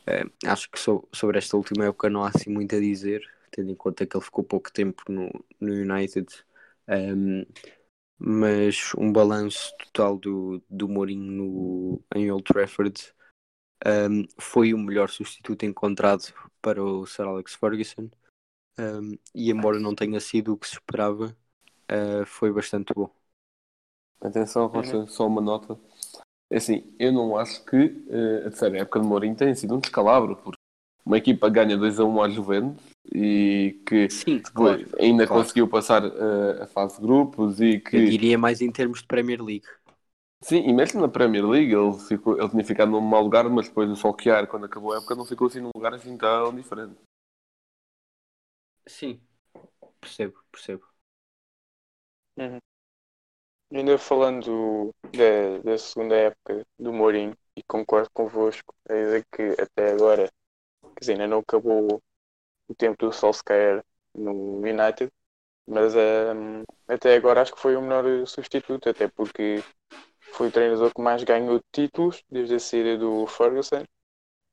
[0.00, 3.70] Uh, acho que so, sobre esta última época não há assim muito a dizer tendo
[3.70, 5.30] em conta que ele ficou pouco tempo no,
[5.60, 6.26] no United.
[6.88, 7.44] Um,
[8.18, 13.12] mas um balanço total do, do Mourinho no, em Old Trafford
[13.84, 16.32] um, foi o melhor substituto encontrado
[16.62, 18.08] para o Sir Alex Ferguson
[18.78, 21.36] um, e embora não tenha sido o que se esperava,
[21.90, 23.10] uh, foi bastante bom.
[24.20, 25.78] Atenção, Rocha, só uma nota.
[26.50, 29.80] É assim, eu não acho que uh, a terceira época de Mourinho tenha sido um
[29.80, 30.58] descalabro, porque
[31.04, 32.82] uma equipa ganha 2 a 1 à Juventus
[33.14, 35.42] e que Sim, depois claro, ainda claro.
[35.42, 39.06] conseguiu passar uh, a fase de grupos e que Eu diria mais em termos de
[39.06, 39.66] Premier League.
[40.42, 43.68] Sim, e mesmo na Premier League ele, ficou, ele tinha ficado num mau lugar, mas
[43.68, 46.96] depois do Solskjaer, quando acabou a época, não ficou assim num lugar assim tão diferente.
[48.88, 49.20] Sim,
[50.00, 50.86] percebo, percebo.
[53.72, 59.92] Ainda falando da, da segunda época do Mourinho, e concordo convosco, a dizer que até
[59.92, 60.30] agora,
[60.94, 62.02] quer dizer, ainda não acabou
[62.68, 65.10] o tempo do Solskjaer no United,
[65.66, 69.62] mas ehm, até agora acho que foi o melhor substituto, até porque
[70.32, 73.84] foi o treinador que mais ganhou títulos desde a saída do Ferguson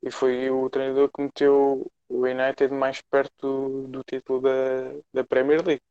[0.03, 4.51] e foi o treinador que meteu o United mais perto do, do título da,
[5.13, 5.81] da Premier League.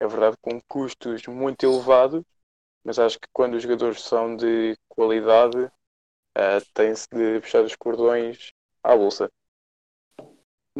[0.00, 2.24] É verdade, com custos muito elevados,
[2.84, 5.70] mas acho que quando os jogadores são de qualidade,
[6.36, 9.30] eh, tem-se de fechar os cordões à bolsa.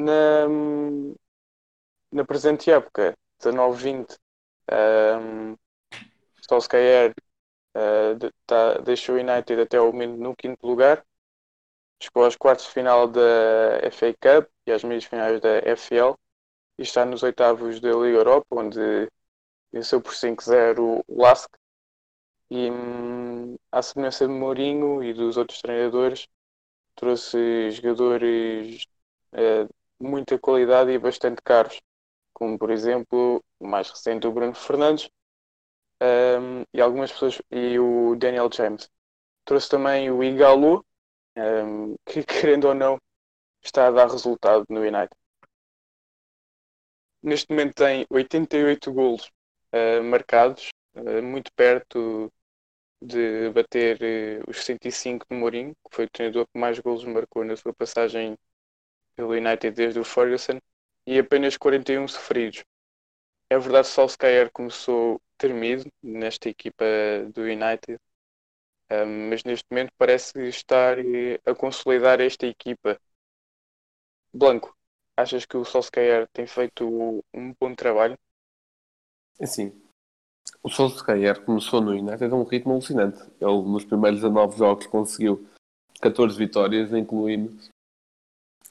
[0.05, 0.47] Na,
[2.13, 4.17] na presente época, 19-20,
[4.73, 5.57] um,
[6.49, 7.15] Solskjaer
[7.75, 11.05] eh, de- tá- deixou o United até ao momento no quinto lugar,
[12.03, 13.21] chegou aos quartos de final da
[13.83, 16.17] FA Cup e às meias finais da FL
[16.79, 18.79] e está nos oitavos da Liga Europa, onde
[19.73, 21.51] venceu por 5-0 o Lask.
[22.51, 26.27] E hum, à semelhança de Mourinho e dos outros treinadores,
[26.97, 28.87] trouxe jogadores
[29.33, 29.69] de
[30.01, 31.81] muita qualidade e bastante caros,
[32.33, 35.11] como por exemplo o mais recente o Bruno Fernandes
[36.01, 38.91] um, e algumas pessoas e o Daniel James.
[39.45, 40.85] Trouxe também o Igalo,
[41.37, 42.99] um, que querendo ou não
[43.63, 45.11] está a dar resultado no United.
[47.23, 49.31] Neste momento tem 88 golos
[49.73, 52.33] uh, marcados, uh, muito perto
[53.03, 53.99] de bater
[54.41, 57.73] uh, os 105 de Mourinho, que foi o treinador que mais golos marcou na sua
[57.75, 58.37] passagem
[59.19, 60.61] pelo United desde o Ferguson,
[61.05, 62.65] e apenas 41 sofridos.
[63.51, 66.85] É verdade que Solskjaer começou termido nesta equipa
[67.35, 67.99] do United,
[69.29, 72.97] mas neste momento parece estar eh, a consolidar esta equipa.
[74.33, 74.77] Blanco,
[75.17, 76.87] achas que o Solskjaer tem feito
[77.35, 78.17] um bom trabalho?
[79.41, 79.73] Assim,
[80.63, 83.21] o Solskjaer começou no United a um ritmo alucinante.
[83.41, 85.45] Ele, nos primeiros 19 jogos, conseguiu
[86.01, 87.59] 14 vitórias, incluindo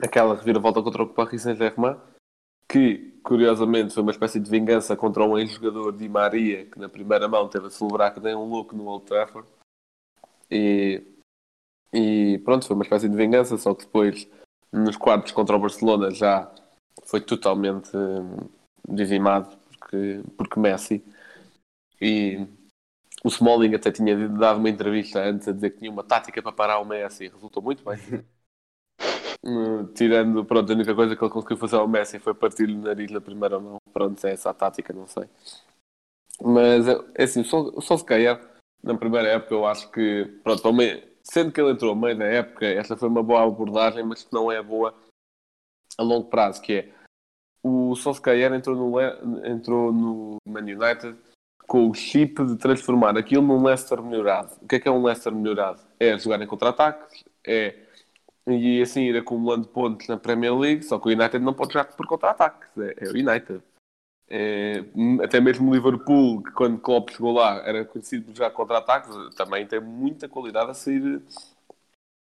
[0.01, 1.97] aquela reviravolta contra o Paris Saint-Germain,
[2.69, 7.27] que, curiosamente, foi uma espécie de vingança contra um ex-jogador Di Maria, que na primeira
[7.27, 9.47] mão teve a celebrar que nem um louco no Old Trafford.
[10.51, 11.01] E,
[11.93, 14.27] e pronto, foi uma espécie de vingança, só que depois,
[14.71, 16.51] nos quartos contra o Barcelona, já
[17.05, 18.49] foi totalmente hum,
[18.87, 21.03] dizimado, porque, porque Messi.
[22.01, 22.45] E
[23.23, 26.51] o Smalling até tinha dado uma entrevista antes a dizer que tinha uma tática para
[26.51, 27.97] parar o Messi resultou muito bem.
[29.43, 32.81] Uh, tirando, pronto, a única coisa que ele conseguiu fazer ao Messi foi partir-lhe o
[32.81, 33.77] nariz na primeira mão.
[33.93, 35.25] Pronto, é essa a tática, não sei.
[36.41, 38.39] Mas, é é assim, o Sol- o Solskjaer,
[38.83, 42.25] na primeira época, eu acho que, pronto, meio- sendo que ele entrou ao meio da
[42.25, 44.93] época, esta foi uma boa abordagem, mas que não é boa
[45.97, 46.89] a longo prazo, que é,
[47.63, 49.01] o Solskjaer entrou no,
[49.45, 51.15] entrou no Man United
[51.67, 54.55] com o chip de transformar aquilo num Leicester melhorado.
[54.61, 55.81] O que é que é um Leicester melhorado?
[55.99, 57.86] É jogar em contra-ataques, é
[58.47, 61.85] e assim ir acumulando pontos na Premier League, só que o United não pode jogar
[61.85, 63.61] por contra-ataques, é, é o United.
[64.29, 64.83] É,
[65.23, 69.65] até mesmo o Liverpool, que quando Klopp chegou lá era conhecido por jogar contra-ataques, também
[69.65, 71.21] tem muita qualidade a sair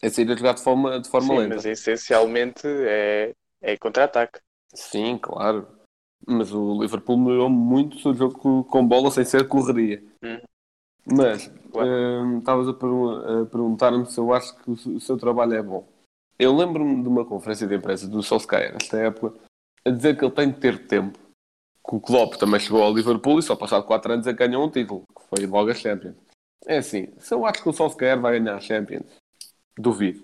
[0.02, 1.54] a, sair a jogar de forma, de forma Sim, lenta.
[1.54, 4.40] mas essencialmente é, é contra-ataque.
[4.74, 5.66] Sim, claro.
[6.26, 10.02] Mas o Liverpool melhorou muito o seu jogo com, bola sem ser correria.
[10.22, 10.40] Hum.
[11.06, 11.88] Mas Claro.
[11.88, 15.62] hum, estavas a, pergun- a perguntar-me se eu acho que o, o seu trabalho é
[15.62, 15.86] bom.
[16.44, 19.40] Eu lembro-me de uma conferência de imprensa do Solskjaer, nesta época,
[19.82, 21.18] a dizer que ele tem de ter tempo.
[21.82, 24.62] Que o Klopp também chegou ao Liverpool e só passado 4 anos é que ganhou
[24.62, 26.16] um título, que foi logo a Champions.
[26.66, 29.06] É assim, se eu acho que o Solskjaer vai ganhar a Champions,
[29.78, 30.22] duvido.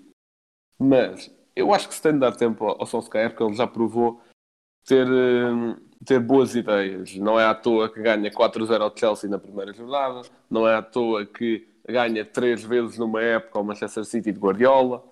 [0.77, 4.21] Mas eu acho que se tem de dar tempo ao Solskjaer, porque ele já provou
[4.85, 7.15] ter, hum, ter boas ideias.
[7.15, 10.83] Não é à toa que ganha 4-0 ao Chelsea na primeira jornada, não é à
[10.83, 15.10] toa que ganha três vezes numa época ao Manchester City de Guardiola,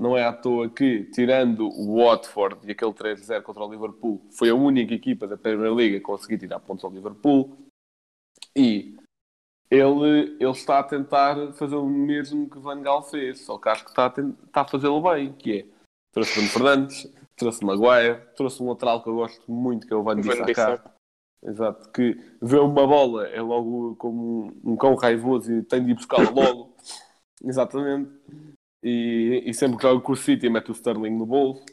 [0.00, 4.48] não é à toa que, tirando o Watford e aquele 3-0 contra o Liverpool, foi
[4.48, 7.58] a única equipa da Premier League a conseguir tirar pontos ao Liverpool.
[8.56, 8.96] E
[9.70, 13.84] ele, ele está a tentar fazer o mesmo que Van Gaal fez, só que acho
[13.84, 15.66] que está a, está a fazê-lo bem, que é
[16.12, 20.02] trouxe Bruno Fernandes, trouxe Maguire, trouxe um lateral que eu gosto muito, que é o
[20.02, 20.94] Van Bissaka.
[21.42, 25.92] Exato, que vê uma bola, é logo como um, um cão raivoso e tem de
[25.92, 26.74] ir buscá-la logo.
[27.42, 28.10] Exatamente.
[28.82, 31.64] E, e sempre que joga com o City mete o Sterling no bolso.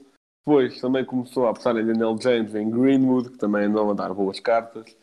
[0.45, 4.13] Depois também começou a apostar em Daniel James, em Greenwood, que também andou a dar
[4.13, 4.95] boas cartas.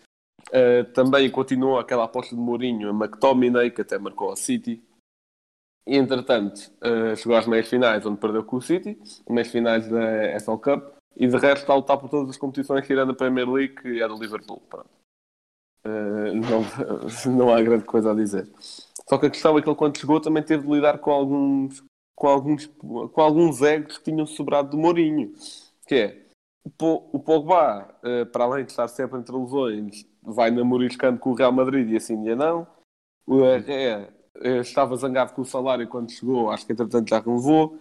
[0.49, 4.83] Uh, também continuou aquela aposta de Mourinho a McTominay, que até marcou a City.
[5.87, 10.41] E, entretanto, uh, chegou às meias finais, onde perdeu com o City, meias finais da
[10.41, 13.49] FL Cup, e de resto está a lutar por todas as competições, tirando a Premier
[13.49, 14.63] League, que é do Liverpool.
[15.85, 16.65] Uh, não,
[17.37, 18.51] não há grande coisa a dizer.
[19.07, 21.85] Só que a questão é que ele, quando chegou, também teve de lidar com alguns,
[22.15, 25.33] com alguns, com alguns egos que tinham sobrado do Mourinho.
[25.87, 26.27] Que é,
[26.65, 31.31] o Po- o Pogba, uh, para além de estar sempre entre lesões, vai namoriscando com
[31.31, 32.67] o Real Madrid e assim dia não.
[33.27, 37.79] O Herrera eh, estava zangado com o salário quando chegou, acho que entretanto já renovou.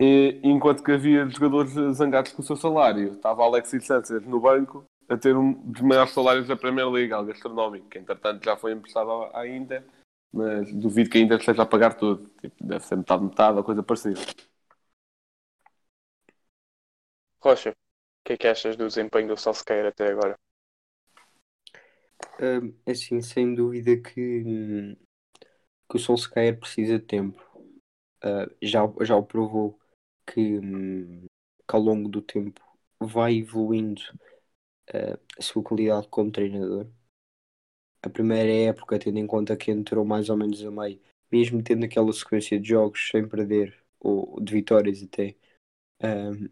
[0.00, 4.84] E, enquanto que havia jogadores zangados com o seu salário, estava Alexis Sanchez no banco
[5.08, 8.72] a ter um dos maiores salários da Premier League, algo astronómico, que entretanto já foi
[8.72, 9.84] emprestado à Inter,
[10.32, 12.28] mas duvido que a Inter esteja a pagar tudo.
[12.40, 14.20] Tipo, deve ser metade, metade ou coisa parecida.
[17.44, 17.74] Rocha, o
[18.24, 20.38] que é que achas do desempenho do Solskjaer até agora?
[22.40, 24.96] Hum, assim, sem dúvida que, hum,
[25.90, 27.42] que o Solskjaer precisa de tempo.
[28.22, 29.78] Ah, já, já o provou
[30.26, 31.26] que, hum,
[31.68, 32.60] que ao longo do tempo
[33.00, 34.02] vai evoluindo
[34.94, 36.88] ah, a sua qualidade como treinador.
[38.02, 41.00] A primeira época, tendo em conta que entrou mais ou menos a meio,
[41.32, 45.36] mesmo tendo aquela sequência de jogos sem perder, ou de vitórias até,
[46.02, 46.48] hum,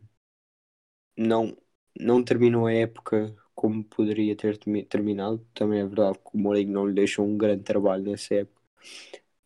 [1.17, 1.57] não,
[1.99, 5.45] não terminou a época como poderia ter termi- terminado.
[5.55, 8.63] Também é verdade que o Mourinho não lhe deixou um grande trabalho nessa época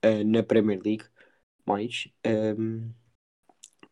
[0.03, 1.05] eh, na Premier League,
[1.67, 2.91] mas, ehm,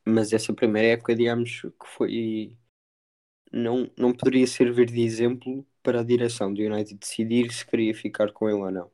[0.05, 2.57] mas essa primeira época, digamos que foi.
[3.53, 8.33] Não, não poderia servir de exemplo para a direção do United decidir se queria ficar
[8.33, 8.90] com ele ou não.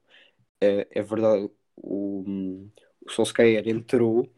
[0.60, 2.68] Eh, é verdade, o,
[3.04, 4.32] o Solskjaer entrou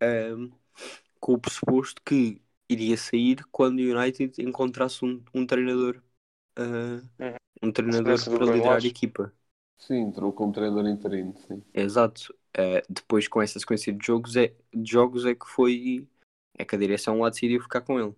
[0.00, 0.50] ehm,
[1.20, 6.02] com o pressuposto que iria sair quando o United encontrasse um, um treinador
[6.58, 9.32] uh, um treinador para liderar a equipa.
[9.78, 11.62] Sim, entrou como treinador interino, sim.
[11.72, 12.34] Exato.
[12.56, 16.06] Uh, depois com essa sequência de jogos é, de jogos é que foi
[16.58, 18.14] é que a direção lá decidiu ficar com ele.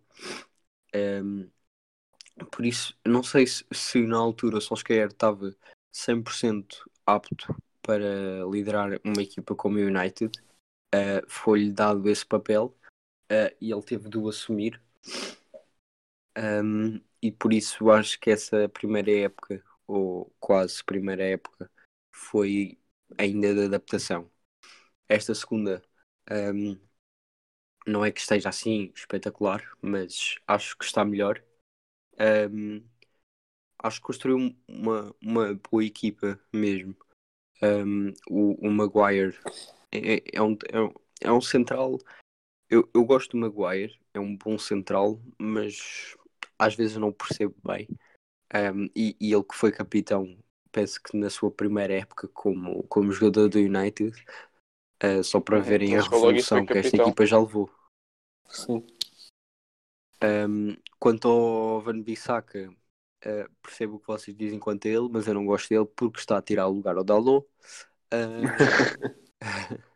[0.94, 1.48] Um,
[2.46, 5.54] por isso, não sei se, se na altura o Solskjaer estava
[5.92, 10.30] 100% apto para liderar uma equipa como o United.
[10.94, 12.76] Uh, Foi-lhe dado esse papel
[13.30, 14.80] uh, e ele teve de o assumir.
[16.36, 21.70] Um, e por isso acho que essa primeira época, ou quase primeira época,
[22.12, 22.78] foi
[23.18, 24.30] ainda de adaptação.
[25.08, 25.82] Esta segunda
[26.30, 26.78] um,
[27.86, 31.42] não é que esteja assim espetacular, mas acho que está melhor.
[32.20, 32.82] Um,
[33.82, 36.96] acho que construiu uma, uma boa equipa mesmo.
[37.62, 39.38] Um, o, o Maguire
[39.92, 41.98] é, é um, é, um, é um central.
[42.70, 46.16] Eu, eu gosto do Maguire, é um bom central, mas
[46.58, 47.88] às vezes eu não percebo bem.
[48.54, 50.36] Um, e, e ele que foi capitão,
[50.72, 54.12] penso que na sua primeira época como, como jogador do United,
[55.04, 57.70] uh, só para Uhum, verem a foi revolução que esta equipa já levou.
[58.48, 58.97] Sim.
[60.22, 65.26] Um, quanto ao Van Bissaka, uh, percebo o que vocês dizem quanto a ele, mas
[65.26, 67.46] eu não gosto dele porque está a tirar o lugar ao Dalot.
[68.12, 68.42] Uh,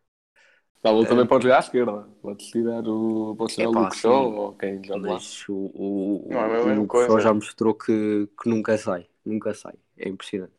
[0.82, 2.08] Dalot também pode jogar à esquerda.
[2.20, 5.14] Pode tirar o, pode tirar o Epá, Luke Shaw ou quem joga lá.
[5.14, 6.96] mas o, o, Não é o Luke.
[7.06, 10.54] Shaw já mostrou que, que nunca sai, nunca sai, é impressionante.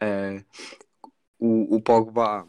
[0.00, 0.44] Uh,
[1.38, 2.48] o, o Pogba,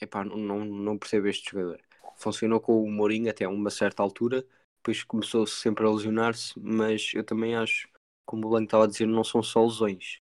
[0.00, 1.80] epá, não, não, não percebo este jogador.
[2.16, 4.44] Funcionou com o Mourinho até uma certa altura,
[4.84, 7.88] depois começou sempre a lesionar-se, mas eu também acho,
[8.26, 10.18] como o Blanco estava a dizer, não são só lesões.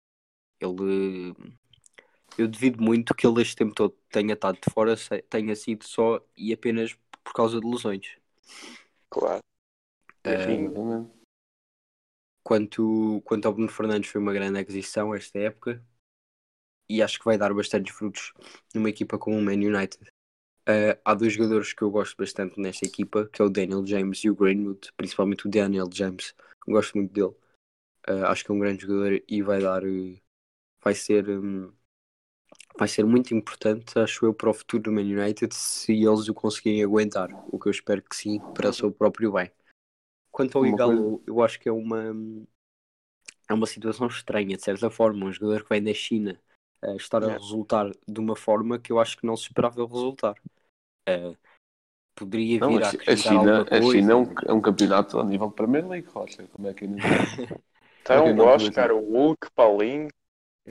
[0.60, 1.36] Ele,
[2.36, 4.96] eu devido muito que ele este tempo todo tenha estado de fora,
[5.30, 8.18] tenha sido só e apenas por causa de lesões.
[9.12, 9.44] Claro.
[10.24, 11.12] Exatamente.
[12.44, 15.86] Quanto, quanto ao Bruno Fernandes, foi uma grande aquisição esta época
[16.90, 18.34] e acho que vai dar bastantes frutos
[18.74, 20.10] numa equipa como o Man United.
[20.68, 24.20] Uh, há dois jogadores que eu gosto bastante nesta equipa, que é o Daniel James
[24.26, 26.36] e o Greenwood, principalmente o Daniel James.
[26.68, 27.34] Gosto muito dele.
[28.10, 30.22] Uh, acho que é um grande jogador e vai dar, uh,
[30.84, 31.72] vai ser, um,
[32.78, 36.34] vai ser muito importante, acho eu, para o futuro do Man United se eles o
[36.34, 39.50] conseguirem aguentar, o que eu espero que sim, para o seu próprio bem.
[40.30, 42.14] Quanto ao Igalo, eu acho que é uma
[43.50, 45.26] é uma situação estranha, de certa forma.
[45.26, 46.40] Um jogador que vem da China
[46.82, 50.36] eh, estar a resultar de uma forma que eu acho que não se esperava resultar.
[51.08, 51.36] Eh,
[52.16, 55.50] poderia Não, vir a, a China, a China é, um, é um campeonato a nível
[55.50, 56.48] de Premier League, Rocha.
[56.48, 57.04] Como é que ainda.
[58.02, 60.08] Então, Ok, o não, Oscar, o Hulk, Paulinho.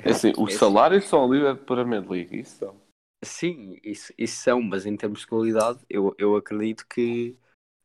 [0.02, 2.80] É assim, os Esse- salários são ali da Premier League, isso são.
[3.24, 7.36] Sim, isso, isso são, mas em termos de qualidade, eu, eu acredito que,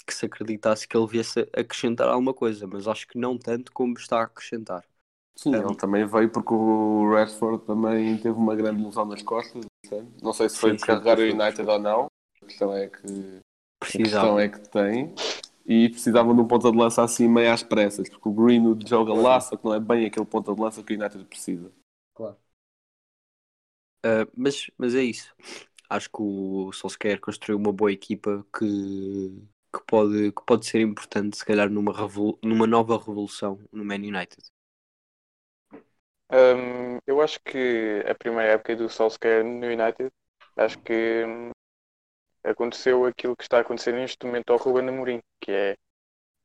[0.06, 3.72] que se acreditasse que ele viesse a acrescentar alguma coisa, mas acho que não tanto
[3.72, 4.86] como está a acrescentar.
[5.36, 5.58] Sim, É.
[5.58, 9.66] ele também veio porque o Rashford também teve uma grande lesão nas costas.
[10.22, 11.32] Não sei se foi Sim, de sim, carregar o foi.
[11.32, 12.08] United ou não.
[12.52, 13.40] A questão é que,
[13.82, 14.40] a questão Precisava.
[14.40, 15.14] é que tem.
[15.66, 19.14] E precisavam de um ponta de lança assim meio às pressas, porque o Greenwood joga
[19.40, 21.72] só que não é bem aquele ponta de lança que o United precisa.
[24.06, 25.34] Uh, mas, mas é isso.
[25.90, 28.66] Acho que o Solskjaer construiu uma boa equipa que,
[29.74, 33.96] que, pode, que pode ser importante, se calhar, numa, revol- numa nova revolução no Man
[33.98, 34.42] United.
[36.32, 40.12] Hum, eu acho que a primeira época do Solskjaer no United,
[40.58, 41.52] acho que hum,
[42.44, 45.76] aconteceu aquilo que está a acontecer neste momento ao Ruben Amorim, que é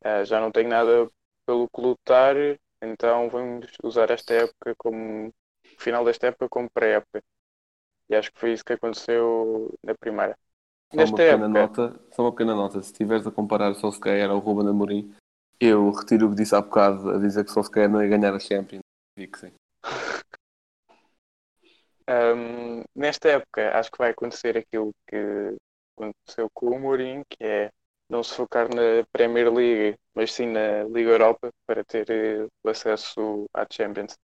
[0.05, 1.09] ah, já não tenho nada
[1.47, 2.37] pelo que lutar,
[2.83, 7.23] então vamos usar esta época como o final desta época como pré-época.
[8.09, 10.37] E acho que foi isso que aconteceu na primeira.
[10.95, 13.75] Só uma Nesta pequena época, nota, só uma pequena nota, se estiveres a comparar o
[13.75, 15.15] Solskjaer ao Ruben Amorim,
[15.59, 18.35] eu retiro o que disse há bocado a dizer que o Solskjaer não ia ganhar
[18.35, 18.83] a Champions.
[19.19, 19.53] Digo que sim.
[22.09, 25.57] hum, nesta época acho que vai acontecer aquilo que
[25.97, 27.73] aconteceu com o Mourinho, que é
[28.09, 32.69] não se focar na Premier League, mas sim na Liga Europa para ter eh, o
[32.69, 34.17] acesso à Champions.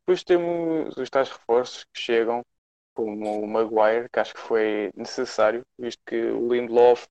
[0.00, 2.44] Depois temos os tais reforços que chegam,
[2.94, 7.06] como o Maguire, que acho que foi necessário, visto que o Lindelof,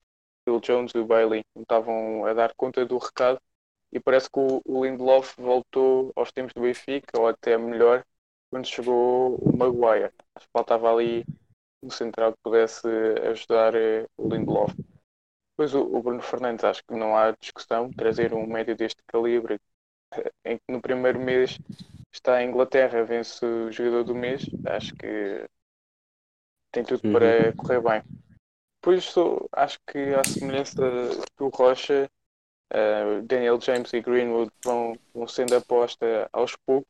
[0.47, 3.41] o Jones e o Bailey não estavam a dar conta do recado
[3.91, 8.05] e parece que o Lindelof voltou aos tempos do Benfica, ou até melhor,
[8.49, 10.11] quando chegou o Maguire.
[10.35, 11.25] Acho que faltava ali
[11.83, 12.87] um central que pudesse
[13.31, 14.73] ajudar eh, o Lindelof.
[15.53, 19.59] Depois o, o Bruno Fernandes, acho que não há discussão, trazer um médio deste calibre,
[20.13, 21.59] eh, em que no primeiro mês
[22.13, 25.47] está em Inglaterra, vence o jogador do mês, acho que
[26.71, 27.11] tem tudo Uhum.
[27.11, 28.03] para correr bem.
[29.01, 30.81] Sou- acho que à semelhança
[31.37, 32.09] do Rocha,
[32.71, 36.89] eh, Daniel James e Greenwood vão, vão sendo aposta aos poucos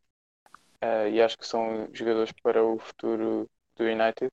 [0.82, 4.32] eh, e acho que são jogadores para o futuro do United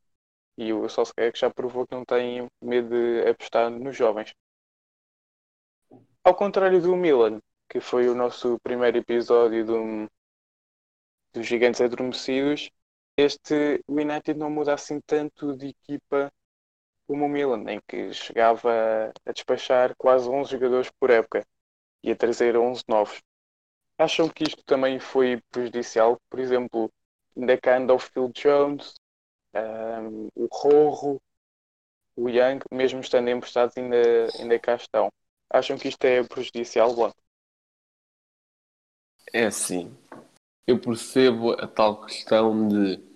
[0.59, 4.35] e o Solskjaer que já provou que não tem medo de apostar nos jovens.
[6.25, 7.41] Ao contrário do Milan,
[7.71, 10.11] que foi o nosso primeiro episódio do,
[11.33, 12.71] dos Gigantes Adormecidos,
[13.17, 16.33] este United não muda assim tanto de equipa
[17.07, 21.47] como o Milan, em que chegava a despachar quase 11 jogadores por época
[22.03, 23.23] e a trazer 11 novos.
[23.97, 26.21] Acham que isto também foi prejudicial?
[26.29, 26.91] Por exemplo,
[27.37, 28.95] ainda cá anda o Phil Jones,
[29.55, 31.21] ahm, o Rorro,
[32.17, 33.97] o Young, mesmo estando emprestados, ainda,
[34.39, 35.13] ainda cá estão.
[35.51, 37.17] Acham que isto é prejudicial, Blanco?
[39.33, 39.95] É assim,
[40.67, 43.09] eu percebo a tal questão de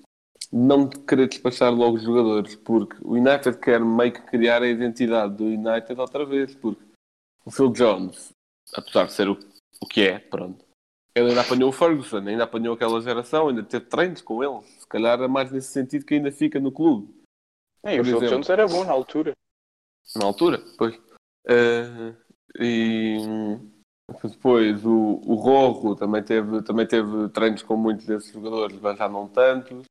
[0.52, 5.34] não querer despachar logo os jogadores, porque o United quer meio que criar a identidade
[5.36, 6.82] do United outra vez, porque
[7.44, 8.30] o Phil Jones,
[8.74, 9.38] apesar de ser o,
[9.80, 10.64] o que é, pronto,
[11.14, 15.20] ele ainda apanhou o Ferguson, ainda apanhou aquela geração, ainda teve treinos com ele, calhar
[15.20, 17.08] é mais nesse sentido que ainda fica no clube.
[17.84, 18.28] E o exemplo.
[18.28, 19.32] Jones era bom na altura.
[20.16, 20.98] na altura, pois.
[21.48, 22.14] Eh,
[22.60, 23.16] e
[24.22, 29.08] depois o, o Rorro também teve, também teve treinos com muitos desses jogadores, mas já
[29.08, 29.84] não tantos.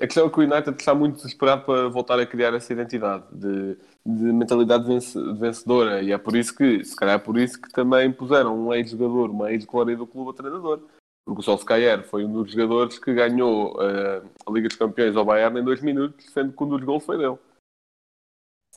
[0.00, 3.24] A questão é que o United está muito desesperado para voltar a criar essa identidade
[3.32, 7.60] de, de mentalidade vence- vencedora e é por isso que, se calhar é por isso
[7.60, 10.82] que também puseram um ex-jogador, uma ex-glória do clube a treinador.
[11.24, 15.24] Porque o Solskjaer foi um dos jogadores que ganhou eh, a Liga dos Campeões ao
[15.24, 17.38] Bayern em dois minutos, sendo que um dos gols foi dele.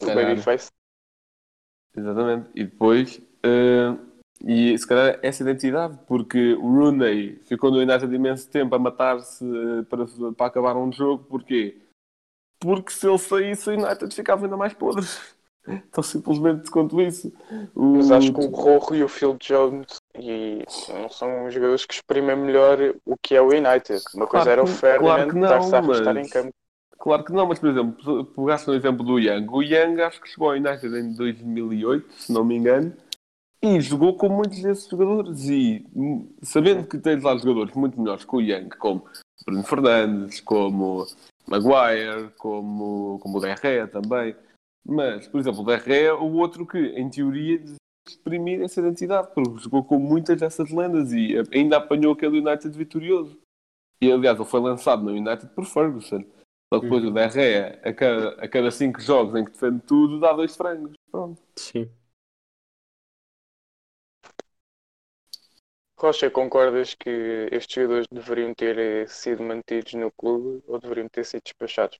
[0.02, 0.06] O.
[0.06, 0.70] Babyface.
[1.96, 2.50] Exatamente.
[2.54, 3.98] E depois, eh,
[4.44, 9.44] e se calhar essa identidade, porque o Rooney ficou no United imenso tempo a matar-se
[9.46, 11.82] eh, para, para acabar um jogo, porquê?
[12.60, 15.06] Porque se ele saísse, o United ficava ainda mais podre.
[15.92, 17.34] Tão simplesmente quanto isso.
[17.74, 20.64] O- Mas acho que o Rorro e o Phil Jones e
[20.94, 24.04] não são jogadores que exprimem melhor o que é o United.
[24.14, 26.54] Uma coisa Claro era o Ferdinand claro que não, estar-se a arrastar mas- em campo.
[26.98, 29.48] Claro que não, mas por exemplo, pegaste no exemplo do Young.
[29.50, 32.96] O Young acho que chegou ao United em 2008, se não me engano,
[33.62, 35.48] e jogou com muitos desses jogadores.
[35.50, 39.06] E hum, sabendo que tens lá jogadores muito melhores que o Young, como
[39.46, 41.06] Bruno Fernandes, como
[41.48, 44.36] Maguire, como, como o Derré também.
[44.88, 47.62] Mas, por exemplo, o Derré é o outro que, em teoria,
[48.08, 53.40] exprimir essa identidade, porque jogou com muitas dessas lendas e ainda apanhou aquele United vitorioso.
[54.02, 56.24] E aliás, ele foi lançado no United por Ferguson.
[56.74, 57.10] Só que depois Uhum.
[57.10, 60.94] o Derrea, a cada, a cada cinco jogos em que defende tudo, dá dois frangos.
[61.12, 61.42] Pronto.
[61.56, 61.90] Sim.
[65.98, 71.26] Rocha, concordas que estes jogadores deveriam ter eh, sido mantidos no clube ou deveriam ter
[71.26, 72.00] sido despachados?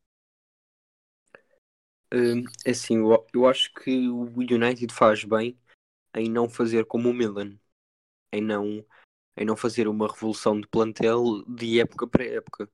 [2.14, 2.98] Hum, é assim,
[3.34, 5.58] eu acho que o United faz bem
[6.16, 7.58] em não fazer como o Milan,
[8.32, 8.86] em não,
[9.38, 12.70] em não fazer uma revolução de plantel de época para época.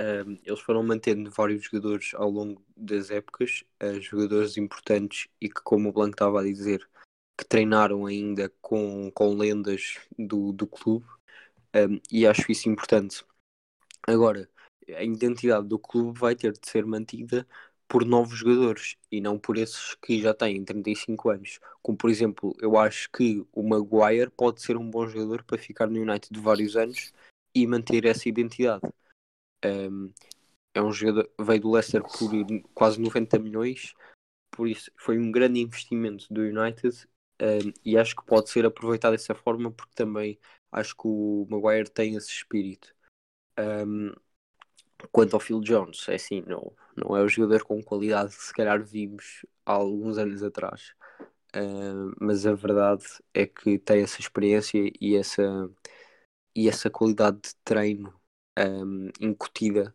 [0.00, 5.60] Hum, eles foram mantendo vários jogadores ao longo das épocas, eh, jogadores importantes e que,
[5.62, 6.88] como o Blanco estava a dizer,
[7.36, 11.06] que treinaram ainda com, com lendas do, do clube,
[11.74, 13.24] Hum, e acho isso importante.
[14.06, 14.48] Agora,
[14.88, 17.46] a identidade do clube vai ter de ser mantida
[17.88, 21.58] por novos jogadores e não por esses que já têm 35 anos.
[21.82, 25.86] Como por exemplo, eu acho que o Maguire pode ser um bom jogador para ficar
[25.86, 27.12] no United de vários anos
[27.54, 28.82] e manter essa identidade.
[29.64, 30.12] Um,
[30.74, 32.30] é um jogador veio do Leicester por
[32.74, 33.94] quase 90 milhões,
[34.50, 37.06] por isso foi um grande investimento do United
[37.40, 40.38] um, e acho que pode ser aproveitado dessa forma porque também
[40.70, 42.94] acho que o Maguire tem esse espírito.
[43.58, 44.12] Um,
[45.12, 48.52] Quanto ao Phil Jones, é assim, não, não é o jogador com qualidade que se
[48.52, 50.94] calhar vimos há alguns anos atrás.
[51.56, 55.70] Uh, mas a verdade é que tem essa experiência e essa,
[56.54, 58.12] e essa qualidade de treino
[58.58, 59.94] um, incutida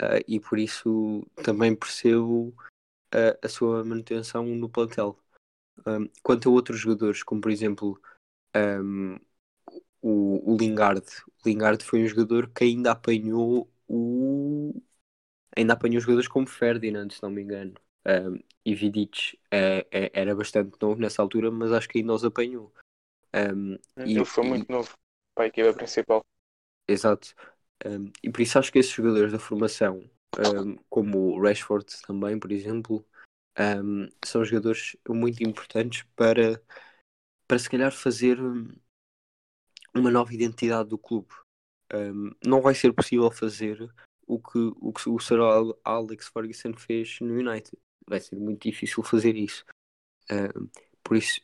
[0.00, 2.54] uh, e por isso também percebo
[3.42, 5.18] a sua manutenção no plantel.
[5.86, 7.98] Um, quanto a outros jogadores, como por exemplo
[8.54, 9.18] um,
[10.02, 14.74] o, o Lingard, o Lingard foi um jogador que ainda apanhou o
[15.56, 17.74] ainda apanhou jogadores como Ferdinand, se não me engano.
[18.06, 22.24] Um, e Vidic é, é, era bastante novo nessa altura, mas acho que ainda os
[22.24, 22.72] apanhou.
[23.34, 23.78] Um, e,
[24.12, 24.92] Ele foi e- muito novo
[25.34, 26.24] para a equipa principal.
[26.88, 27.34] Exato.
[27.84, 30.08] Um, e por isso acho que esses jogadores da formação,
[30.88, 33.04] como o Rashford também, por exemplo,
[34.24, 36.62] são jogadores muito importantes para,
[37.48, 38.68] para se calhar fazer hum,
[39.94, 41.28] uma nova identidade do clube.
[41.92, 43.88] Um, não vai ser possível fazer
[44.26, 47.78] o que o, que o Sir Al- Alex Ferguson fez no United.
[48.06, 49.64] Vai ser muito difícil fazer isso.
[50.30, 50.68] Um,
[51.02, 51.40] por isso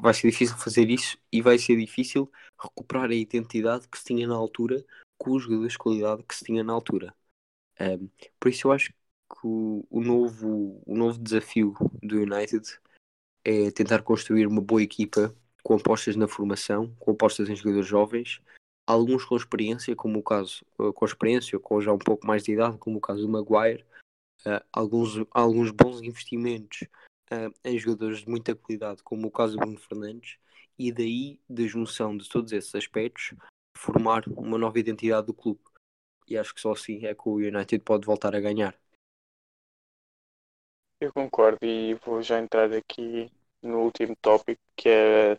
[0.00, 2.30] vai ser difícil fazer isso e vai ser difícil
[2.60, 4.84] recuperar a identidade que se tinha na altura
[5.18, 7.14] com os jogadores de qualidade que se tinha na altura.
[7.80, 8.08] Um,
[8.40, 12.78] por isso eu acho que o, o novo, o novo desafio do United
[13.44, 18.40] é tentar construir uma boa equipa com apostas na formação, com apostas em jogadores jovens,
[18.86, 22.52] alguns com experiência, como o caso, eh, com experiência, com já um pouco mais de
[22.52, 23.84] idade, como o caso do Maguire,
[24.46, 26.86] eh, alguns, alguns bons investimentos
[27.30, 30.38] eh, em jogadores de muita qualidade, como o caso do Bruno Fernandes,
[30.78, 33.34] e daí, da junção de todos esses aspectos,
[33.76, 35.60] formar uma nova identidade do clube.
[36.28, 38.78] E acho que só assim é que o United pode voltar a ganhar.
[41.00, 43.30] Eu concordo e vou já entrar aqui
[43.62, 45.38] no último tópico, que é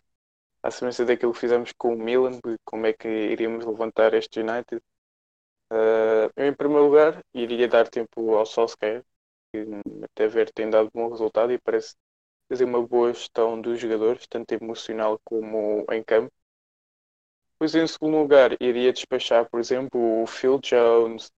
[0.66, 4.82] a semelhança daquilo que fizemos com o Milan, como é que iríamos levantar este United.
[5.70, 9.04] Ah, eu, em primeiro lugar, iria dar tempo ao Solskjaer,
[9.52, 9.64] que
[10.04, 11.96] até ver tem dado bom resultado e parece
[12.50, 16.32] fazer uma boa gestão dos jogadores, tanto emocional como em campo.
[17.54, 21.30] Depois, em segundo lugar, iria despachar, por exemplo, o Phil Jones,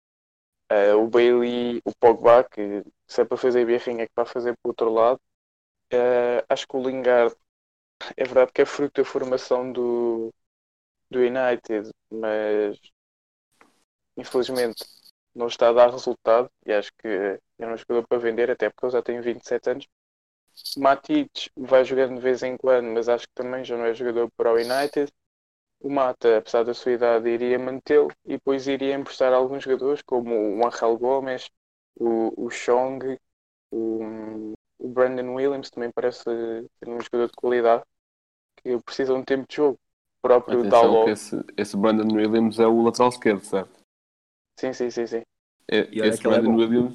[0.71, 4.55] eh, o Bailey, o Pogba, que se é para fazer birrinha é que para fazer
[4.55, 5.21] para o outro lado.
[5.93, 7.35] Eh, acho que o Lingard
[8.17, 10.33] é verdade que é fruto da formação do,
[11.11, 12.79] do United, mas
[14.17, 14.85] infelizmente
[15.35, 17.09] não está a dar resultado e acho que
[17.59, 19.87] é um jogador para vender, até porque ele já tem 27 anos.
[20.79, 24.31] Matic vai jogando de vez em quando, mas acho que também já não é jogador
[24.37, 25.13] para o United.
[25.81, 30.35] O Mata, apesar da sua idade, iria mantê-lo e depois iria emprestar alguns jogadores, como
[30.35, 31.51] o Angel Gomes,
[31.97, 33.19] o, o Chong,
[33.71, 34.55] o,
[34.87, 37.83] o Brandon Williams, também parece ser um jogador de qualidade
[38.63, 39.79] que precisa de um tempo de jogo.
[40.23, 41.05] Próprio Atenção Dalot.
[41.05, 43.71] que esse, esse Brandon Williams é o lateral esquerdo, certo?
[44.59, 45.23] Sim, sim, sim, sim.
[45.69, 46.57] É- E esse é Brandon bom.
[46.57, 46.95] Williams,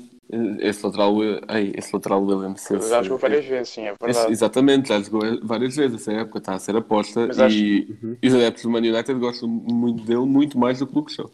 [0.59, 1.13] esse lateral,
[1.47, 4.31] ai, esse lateral Williams, esse- Já jogou várias vezes, sim, é esse- verdade.
[4.31, 8.17] exatamente, já jogou várias vezes essa época, está a ser aposta Mas acho- e, Uhum.
[8.21, 11.11] e os adeptos do Man United gostam muito dele, muito mais do que o Luke
[11.11, 11.29] Shaw.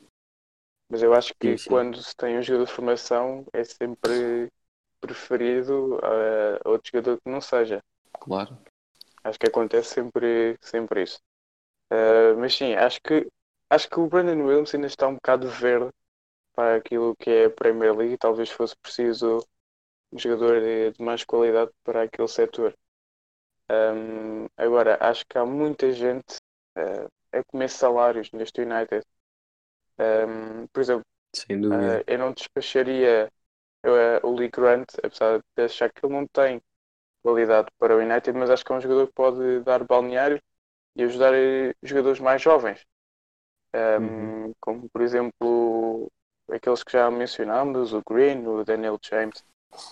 [0.90, 1.70] Mas eu acho que Sim, sim.
[1.70, 4.50] quando se tem um jogador de formação é sempre
[5.00, 7.84] preferido a outro jogador que não seja.
[8.20, 8.58] Claro.
[9.24, 11.20] Acho que acontece sempre, sempre isso.
[11.90, 13.28] Ah, mas sim, acho que,
[13.70, 15.90] acho que o Brandon Williams ainda está um bocado verde
[16.54, 19.46] para aquilo que é a Premier League talvez fosse preciso
[20.12, 22.74] um jogador de, de mais qualidade para aquele setor.
[23.70, 26.38] Ahm, agora, acho que há muita gente
[26.76, 29.06] ah, a comer salários neste United
[30.00, 33.32] Um, por exemplo, uh, eu não despacharia
[33.90, 36.62] uh, o Lee Grant, apesar de achar que ele não tem
[37.24, 40.42] qualidade para o United, mas acho que é um jogador que pode dar balneário
[40.96, 42.86] e ajudar eh, jogadores mais jovens.
[43.76, 46.12] Um, Como, por exemplo,
[46.52, 49.44] aqueles que já mencionámos, o Green, o Daniel James,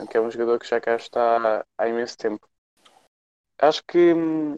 [0.10, 2.48] que é um jogador que já cá está há imenso tempo.
[3.60, 4.58] Acho que hum,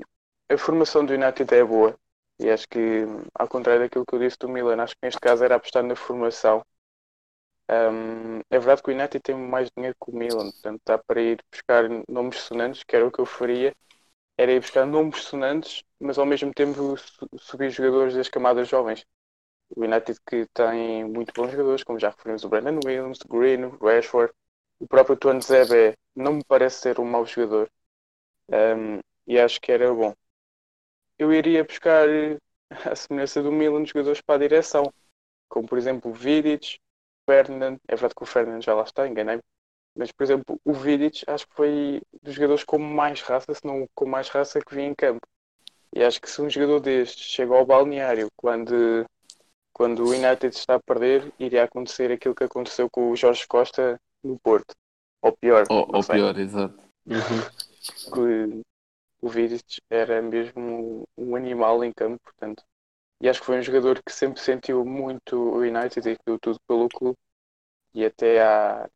[0.49, 1.97] a formação do United é boa
[2.39, 5.19] e acho que, hum, ao contrário daquilo que eu disse do Milan, acho que neste
[5.19, 6.63] caso era apostar na formação.
[7.69, 11.21] Um, é verdade que o United tem mais dinheiro que o Milan, portanto dá para
[11.21, 13.75] ir buscar nomes sonantes, que era o que eu faria,
[14.37, 19.05] era ir buscar nomes sonantes, mas ao mesmo tempo su- subir jogadores das camadas jovens.
[19.75, 23.65] O United que tem muito bons jogadores, como já referimos o Brandon Williams, o Green,
[23.65, 24.33] o Rashford,
[24.79, 27.69] o próprio Tuan Zebe não me parece ser um mau jogador
[28.51, 30.13] um, e acho que era bom.
[31.17, 32.07] Eu iria buscar
[32.91, 34.91] a semelhança do Milan jogadores para a direção,
[35.49, 36.79] como por exemplo o Vidic,
[37.27, 39.43] Ferdinand, é verdade que o Ferdinand já lá está, enganei-me,
[39.95, 43.85] mas por exemplo o Vidic acho que foi dos jogadores com mais raça, se não
[43.93, 45.27] com mais raça que vi em campo.
[45.93, 49.05] E acho que se um jogador destes chega ao balneário quando,
[49.73, 53.99] quando o United está a perder, iria acontecer aquilo que aconteceu com o Jorge Costa
[54.23, 54.75] no Porto.
[55.21, 56.77] Ou pior, Ou, ou pior, exato.
[57.05, 58.13] Uhum.
[58.13, 58.61] que
[59.21, 62.63] o Vidic era mesmo um animal em campo, portanto.
[63.19, 66.59] E acho que foi um jogador que sempre sentiu muito o United e deu tudo
[66.67, 67.17] pelo clube.
[67.93, 68.89] E até há,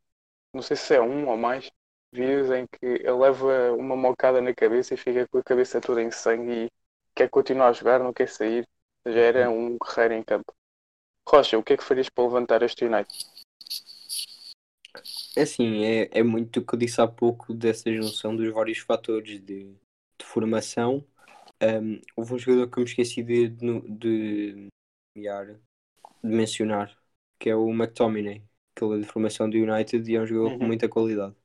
[0.53, 1.71] não sei se é um ou mais
[2.13, 6.01] vídeos em que ele leva uma mocada na cabeça e fica com a cabeça toda
[6.01, 6.71] em sangue e
[7.15, 8.67] quer continuar a jogar, não quer sair.
[9.05, 10.53] Já era um guerreiro em campo.
[11.27, 13.25] Rocha, o que é que farias para levantar este United?
[15.35, 18.79] É assim, é, é muito o que eu disse há pouco dessa junção dos vários
[18.79, 19.73] fatores de,
[20.17, 21.03] de formação.
[21.61, 24.67] Um, houve um jogador que eu me esqueci de, de, de,
[25.15, 25.59] de
[26.23, 26.97] mencionar,
[27.39, 28.43] que é o McTominay,
[28.75, 30.67] que ele é de formação do United e é um jogador com Uhum.
[30.67, 31.35] muita qualidade.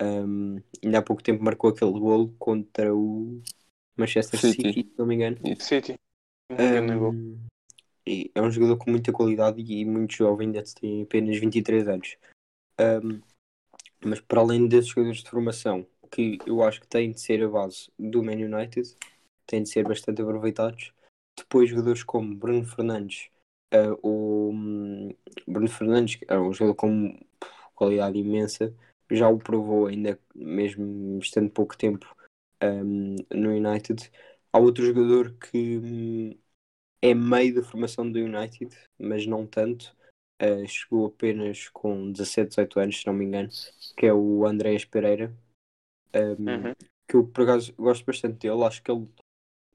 [0.00, 3.40] Um, ainda há pouco tempo marcou aquele golo contra o
[3.96, 4.72] Manchester City.
[4.72, 5.38] City, se não me engano.
[5.58, 5.94] City.
[6.50, 7.40] Um
[8.34, 12.16] é um jogador com muita qualidade e muito jovem, ainda tem apenas 23 anos.
[12.80, 13.20] Um,
[14.04, 17.48] mas para além desses jogadores de formação, que eu acho que têm de ser a
[17.48, 18.94] base do Man United,
[19.46, 20.92] têm de ser bastante aproveitados.
[21.36, 23.30] Depois, jogadores como Bruno Fernandes,
[23.74, 25.10] uh, o hum,
[25.46, 27.18] Bruno Fernandes é um jogador com
[27.74, 28.74] qualidade imensa,
[29.10, 32.14] já o provou ainda mesmo estando pouco tempo
[32.62, 34.10] um, no United.
[34.52, 36.38] Há outro jogador que hum,
[37.00, 39.94] é meio da formação do United, mas não tanto.
[40.40, 43.48] Uh, chegou apenas com 17, 18 anos, se não me engano,
[43.96, 45.32] que é o Andrés Pereira.
[46.14, 46.74] Um, Uhum.
[47.08, 48.64] Que eu por acaso gosto bastante dele.
[48.64, 49.08] Acho que ele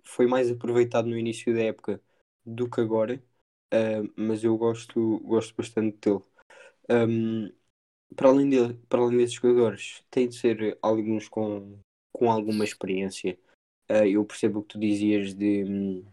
[0.07, 2.01] foi mais aproveitado no início da época
[2.45, 3.21] do que agora,
[3.73, 6.23] uh, mas eu gosto, gosto bastante dele.
[6.89, 7.51] Um,
[8.15, 11.79] para, além dele para além desses jogadores, tem de ser alguns com,
[12.13, 13.37] com alguma experiência.
[13.89, 16.03] Uh, eu percebo o que tu dizias de,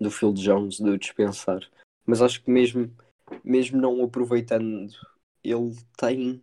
[0.00, 1.60] do Phil Jones, de dispensar,
[2.06, 2.94] mas acho que mesmo,
[3.44, 4.90] mesmo não aproveitando,
[5.44, 6.42] ele tem.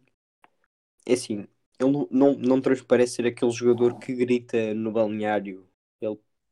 [1.05, 1.47] É assim,
[1.79, 5.68] ele não, não, não transparece ser aquele jogador que grita no balneário.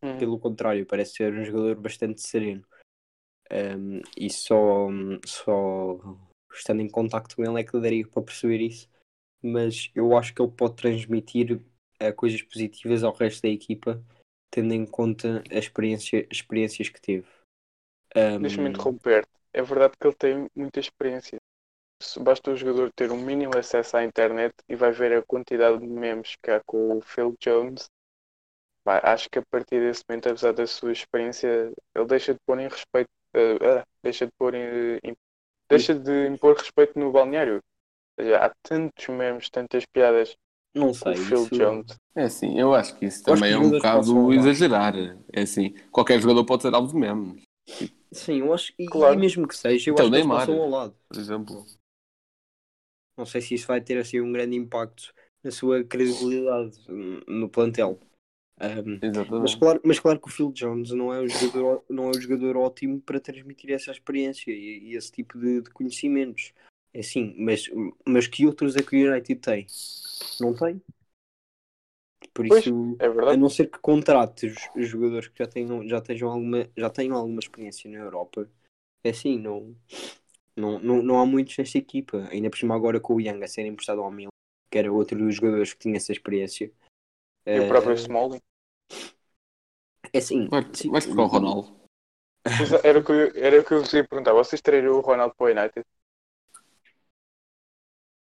[0.02, 0.18] Uhum.
[0.18, 2.64] pelo contrário, parece ser um jogador bastante sereno.
[3.52, 4.88] Um, e só,
[5.26, 5.98] só
[6.54, 8.90] estando em contacto com ele é que daria para perceber isso.
[9.42, 11.62] Mas eu acho que ele pode transmitir
[12.00, 14.04] eh, coisas positivas ao resto da equipa,
[14.52, 17.28] tendo em conta a experiência, as experiências que teve.
[18.16, 19.28] Um, Deixa-me interromper.
[19.54, 21.38] É verdade que ele tem muita experiência.
[22.20, 25.88] Basta o jogador ter um mínimo acesso à internet e vai ver a quantidade de
[25.88, 27.86] memes que há com o Phil Jones.
[28.88, 32.68] Acho que a partir desse momento, apesar da sua experiência, ele deixa de pôr em
[32.68, 35.16] respeito, eh, ah, deixa de pôr em, em-
[35.70, 37.62] deixa de impor respeito no balneário.
[38.18, 40.36] Ou seja, há tantos memes, tantas piadas
[40.74, 41.14] não com sei.
[41.14, 41.98] o Phil isso- Jones.
[42.16, 44.96] É assim, eu acho que isso também que é um bocado exagerar.
[45.34, 47.44] É assim, qualquer jogador pode ser alvo de memes,
[48.12, 49.14] Sim, eu acho e, Claro.
[49.16, 50.48] e mesmo que seja, eu Então, acho que eles Neymar.
[50.48, 50.96] passam ao lado.
[51.10, 51.66] por exemplo.
[53.18, 55.14] Não sei se isso vai ter assim um grande impacto
[55.44, 58.00] na sua credibilidade hum, no plantel.
[58.60, 59.00] Um,
[59.42, 62.20] mas, claro, mas claro que o Phil Jones não é o jogador, não é o
[62.20, 66.54] jogador ótimo para transmitir essa experiência e, e esse tipo de, de conhecimentos.
[66.94, 67.70] É assim, mas,
[68.08, 69.68] mas que outros é que o United tem?
[70.40, 70.82] Não tem.
[72.34, 76.02] Por Pois, isso, É a não ser que contrates os jogadores que já tenham, já
[76.02, 78.50] tenham, alguma, já tenham alguma experiência na Europa,
[79.04, 79.76] é assim, não,
[80.56, 82.28] não, não, não há muitos nesta equipa.
[82.32, 84.30] Ainda por cima agora com o Young a ser emprestado ao Milan,
[84.72, 86.72] que era outro dos jogadores que tinha essa experiência.
[87.54, 88.42] E o próprio Eh, Smalling.
[90.14, 91.78] é assim, Vai, sim, vai buscar o Ronaldo.
[92.84, 94.34] Era o que, eu- era o que eu vos ia perguntar.
[94.34, 95.86] Vocês trariam o Ronaldo para o United?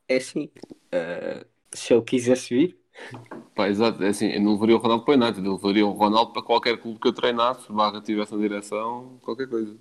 [0.08, 0.50] É assim,
[0.92, 2.78] eh, se ele quisesse vir,
[3.54, 5.92] Pá, exato, é assim, eu não levaria o Ronaldo para o United, eu levaria o
[5.92, 9.76] Ronaldo para qualquer clube que eu treinasse, barra tivesse na direção, qualquer coisa.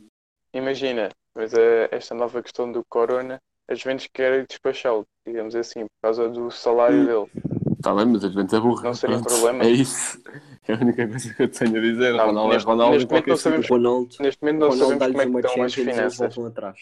[0.54, 6.02] Imagina, mas eh, esta nova questão do Corona, a Juventus quer despachá-lo, digamos assim, por
[6.02, 7.57] causa do salário dele.
[7.78, 8.84] Está bem, mas a Juventus é burra.
[8.84, 9.64] Não seria Pronto, problema.
[9.64, 10.22] É isso.
[10.68, 12.14] É a única coisa que eu tenho a dizer.
[12.14, 15.08] Não, Ronaldo neste- é Ronaldo neste momento não sabemos- Ronaldo, Neste momento não Ronaldo sabemos
[15.08, 16.18] como é que uma estão as e finanças.
[16.36, 16.80] voltam atrás.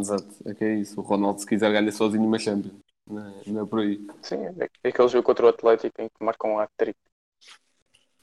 [0.00, 1.00] Exato, é que é isso.
[1.00, 2.74] O Ronaldo, se quiser, ganha sozinho uma Champions.
[3.08, 4.06] Não é, não é por aí.
[4.20, 4.36] Sim,
[4.82, 6.98] é aquele jogo contra o Atlético em que marcam um hat-trick.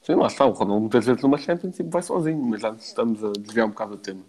[0.02, 0.46] Sim, lá está.
[0.46, 3.70] O Ronaldo muitas vezes numa Champions tipo, vai sozinho, mas já estamos a desviar um
[3.70, 4.24] bocado o tema.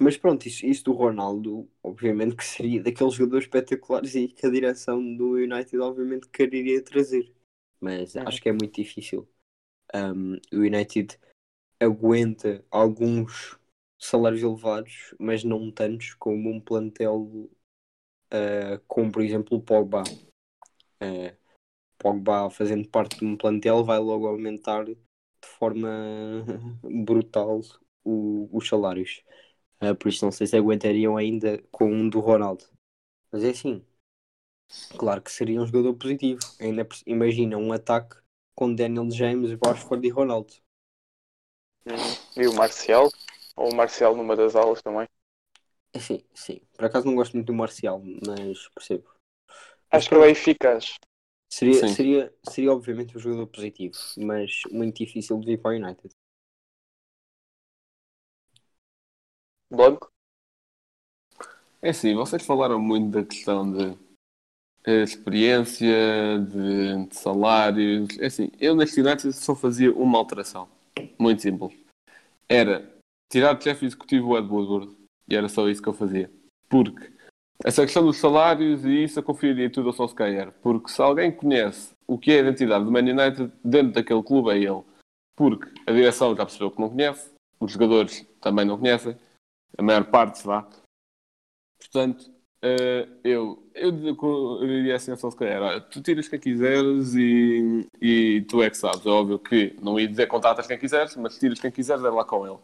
[0.00, 4.50] Mas pronto, isso, isso do Ronaldo, obviamente que seria daqueles jogadores espetaculares e que a
[4.50, 7.32] direção do United, obviamente, quereria trazer.
[7.80, 8.26] Mas Uhum.
[8.26, 9.28] acho que é muito difícil.
[9.94, 11.18] Um, o United
[11.80, 13.58] aguenta alguns
[13.98, 17.50] salários elevados, mas não tantos como um plantel
[18.32, 20.02] uh, como, por exemplo, o Pogba.
[21.02, 21.36] Uh,
[21.98, 24.96] Pogba, fazendo parte de um plantel, vai logo aumentar de
[25.44, 25.88] forma
[27.04, 27.60] brutal
[28.04, 29.22] o- os salários.
[29.82, 32.64] Uh, por isso não sei se aguentariam ainda com um do Ronaldo.
[33.32, 33.84] Mas é assim.
[34.98, 36.40] Claro que seria um jogador positivo.
[36.60, 38.16] Ainda imagina um ataque
[38.54, 40.52] com Daniel James, Rashford e Ronaldo.
[42.36, 43.10] E o Marcial,
[43.56, 45.08] ou o Marcial numa das aulas também.
[45.92, 46.60] É Sim, sim.
[46.76, 49.08] Por acaso não gosto muito do Marcial, mas percebo.
[49.90, 50.94] Acho que ele é eficaz.
[51.52, 51.94] Seria, Sim.
[51.94, 56.14] seria, seria obviamente um jogador positivo, mas muito difícil de vir para o United.
[59.70, 60.10] Blanco?
[61.80, 63.96] É assim, vocês falaram muito da questão de
[64.84, 68.18] eh, experiência, de, de salários.
[68.18, 70.68] É assim, eu neste United só fazia uma alteração.
[71.18, 71.72] Muito simples.
[72.48, 72.86] Era
[73.30, 74.94] tirar do chefe executivo o Ed Woodward.
[75.28, 76.30] E era só isso que eu fazia.
[76.68, 77.12] Porque
[77.64, 80.52] essa questão dos salários e isso eu confiaria tudo ao Solskjaer.
[80.60, 84.50] Porque se alguém conhece o que é a identidade do Man United dentro daquele clube
[84.50, 84.82] é ele.
[85.36, 89.16] Porque a direção já percebeu que não conhece, os jogadores também não conhecem,
[89.76, 90.68] a maior parte se vá.
[91.78, 92.30] Portanto,
[92.62, 98.42] eh, eu, eu, eu diria assim ao Solskjaer, olha, tu tiras quem quiseres e, e
[98.48, 99.04] tu é que sabes.
[99.04, 102.24] É óbvio que não ia dizer contratas quem quiseres, mas tiras quem quiseres, é lá
[102.24, 102.58] com ele.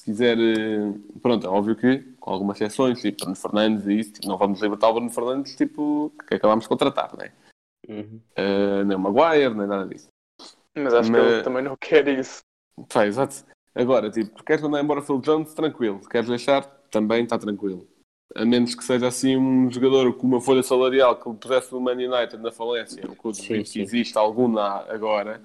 [0.00, 0.92] Se quiser, eh,
[1.22, 4.60] pronto, é óbvio que, com algumas exceções, tipo Bruno Fernandes e isso, tipo, não vamos
[4.60, 7.32] libertar o Bruno Fernandes, tipo, que acabámos de contratar, não é?
[7.88, 8.20] Uhum.
[8.36, 10.08] Eh, nem o Maguire, nem nada disso.
[10.76, 12.40] Mas acho que Mas- ele também não quer isso.
[12.92, 13.44] Pá, exato.
[13.78, 15.54] Agora, tipo, queres mandar embora Phil Jones?
[15.54, 16.00] Tranquilo.
[16.08, 16.64] Queres deixar?
[16.90, 17.86] Também está tranquilo.
[18.34, 21.92] A menos que seja assim um jogador com uma folha salarial que pusesse o Man
[21.92, 23.80] United na falência, o que eu Sim, que sim.
[23.80, 25.40] existe alguma agora,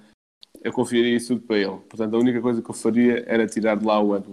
[0.62, 1.78] eu confiaria isso tudo para ele.
[1.88, 4.32] Portanto, a única coisa que eu faria era tirar de lá o Edward.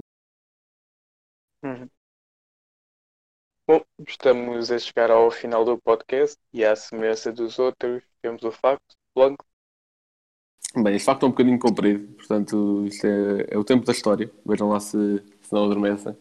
[3.68, 8.52] Bom, estamos a chegar ao final do podcast e à semelhança dos outros, temos o
[8.52, 8.96] facto.
[9.16, 9.46] Blanco,
[10.76, 14.32] Bem, este facto é um bocadinho comprido, portanto, isto é, é o tempo da história.
[14.46, 16.16] Vejam lá se, se não adormecem.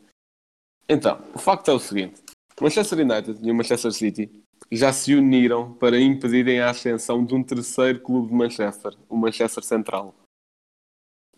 [0.89, 2.21] Então, o facto é o seguinte:
[2.61, 4.29] Manchester United e o Manchester City
[4.73, 9.63] já se uniram para impedirem a ascensão de um terceiro clube de Manchester, o Manchester
[9.63, 10.15] Central.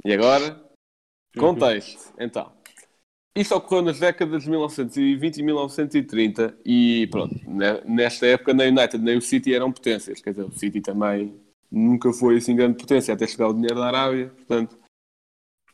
[0.05, 0.59] E agora,
[1.39, 2.15] contexto.
[2.19, 2.51] Então,
[3.37, 8.79] isto ocorreu nas décadas de 1920 e 1930 e pronto, ne- nesta época nem o
[8.79, 11.39] United nem o City eram potências, quer dizer, o City também
[11.73, 14.79] nunca foi assim grande potência até chegar o dinheiro da Arábia, portanto,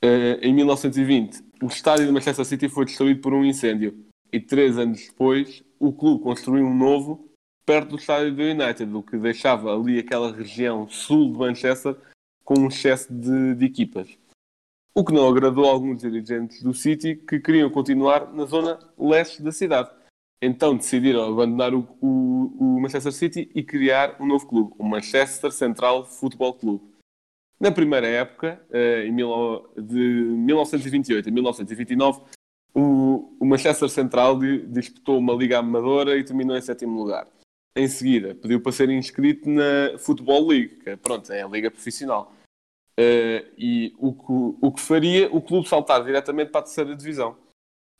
[0.00, 4.78] eh, em 1920 o estádio do Manchester City foi destruído por um incêndio e três
[4.78, 7.28] anos depois o clube construiu um novo
[7.66, 11.96] perto do estádio do United, o que deixava ali aquela região sul de Manchester
[12.44, 14.08] com um excesso de, de equipas.
[14.94, 19.42] O que não agradou a alguns dirigentes do City que queriam continuar na zona leste
[19.42, 19.90] da cidade.
[20.40, 25.50] Então decidiram abandonar o, o- o Manchester City e criar um novo clube, o Manchester
[25.50, 26.80] Central Football Club.
[27.60, 29.04] Na primeira época, eh,
[29.76, 32.20] de 1928 a 1929,
[32.72, 37.26] o, Manchester Central di- disputou uma liga amadora e terminou em sétimo lugar.
[37.76, 42.32] Em seguida, pediu para ser inscrito na Football League, que pronto, é a liga profissional.
[42.96, 47.36] Eh, e o que, o que faria o clube saltar diretamente para a terceira divisão.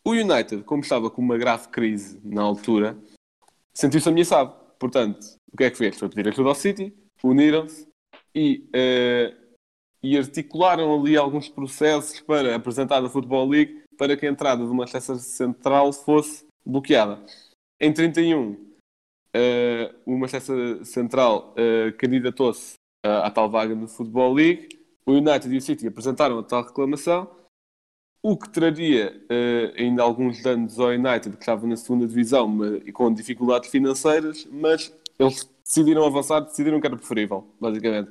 [0.05, 2.97] O United, como estava com uma grave crise na altura,
[3.75, 4.55] sentiu-se ameaçado.
[4.79, 5.99] Portanto, o que é que fez?
[5.99, 7.89] Foi pedir ajuda ao City, uniram-se
[8.35, 9.35] e, eh,
[10.03, 14.75] e articularam ali alguns processos para apresentar a Football League para que a entrada do
[14.75, 17.21] Manchester Central fosse bloqueada.
[17.81, 18.57] Em 31,
[19.35, 22.75] eh, o Central eh, candidatou-se
[23.05, 24.69] eh, à tal vaga no Football League.
[25.05, 27.31] O United e o City apresentaram a tal reclamação
[28.23, 32.83] o que traria eh, ainda alguns danos ao United, que estava na segunda divisão mas-
[32.87, 38.11] e com dificuldades financeiras, mas eles decidiram avançar, decidiram que era preferível, basicamente.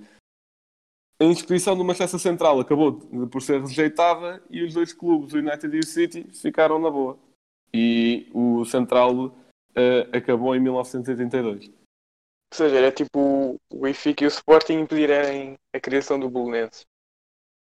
[1.19, 2.93] A inscrição do Manchester Central acabou
[3.27, 7.17] por ser rejeitada e os dois clubes, o United e o City, ficaram na boa.
[7.73, 9.35] E o Central
[9.75, 11.67] eh, acabou em 1982.
[11.67, 11.73] Ou
[12.53, 16.85] seja, era tipo o Benfica e o Sporting impedirem a criação do Bolonense.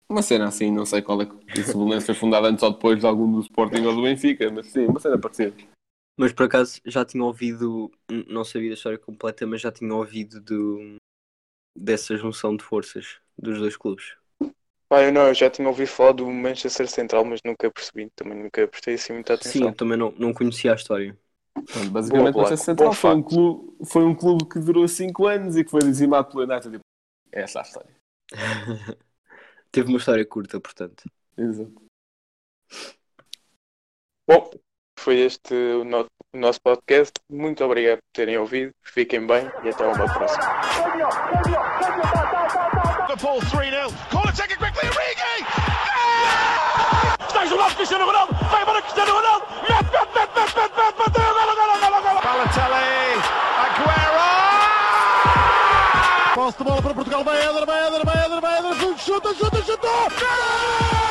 [0.09, 2.73] Uma cena assim, não sei qual é que se o Belenenses foi fundado antes ou
[2.73, 5.55] depois de algum do Sporting ou do Benfica, mas sim, uma cena parecida.
[6.17, 7.91] Mas por acaso já tinha ouvido,
[8.29, 10.97] não sabia da história completa, mas já tinha ouvido do,
[11.77, 14.15] dessa junção de forças dos dois clubes.
[14.89, 18.39] Pá, eu não, eu já tinha ouvido falar do Manchester Central, mas nunca percebi, também
[18.39, 19.69] nunca prestei assim muita Sim, atenção.
[19.69, 21.17] eu também não, não conhecia a história.
[21.91, 25.57] Basicamente, Boa, o Manchester Central foi um, clube, foi um clube que durou 5 anos
[25.57, 26.79] e que foi dizimado pelo United.
[27.33, 27.91] É essa a história.
[29.75, 31.03] Teve uma história curta, portanto.
[31.37, 31.75] Exato.
[34.29, 34.51] Bom,
[34.99, 37.13] foi este o, no- o nosso podcast.
[37.29, 38.71] Muito obrigado por terem ouvido.
[38.85, 40.45] Fiquem bem e até uma próxima.
[43.09, 43.89] Liverpool 3 0.
[44.11, 44.89] Corner taken quickly.
[44.89, 45.45] Origi!
[47.27, 51.35] está isolado Cristiano Ronaldo, vai para Cristiano Ronaldo, mete, mete, mete, mete, mete, mete, bateu,
[51.35, 52.21] golo, golo, golo, golo.
[52.23, 53.19] Balotelli.
[53.65, 53.94] Aguero!
[56.35, 57.23] Posse de bola para Portugal.
[57.23, 58.99] Vai Éder, vai Éder, vai Éder, vai Éder.
[58.99, 59.91] Chuta, chuta, chutou.
[59.91, 61.04] Gol!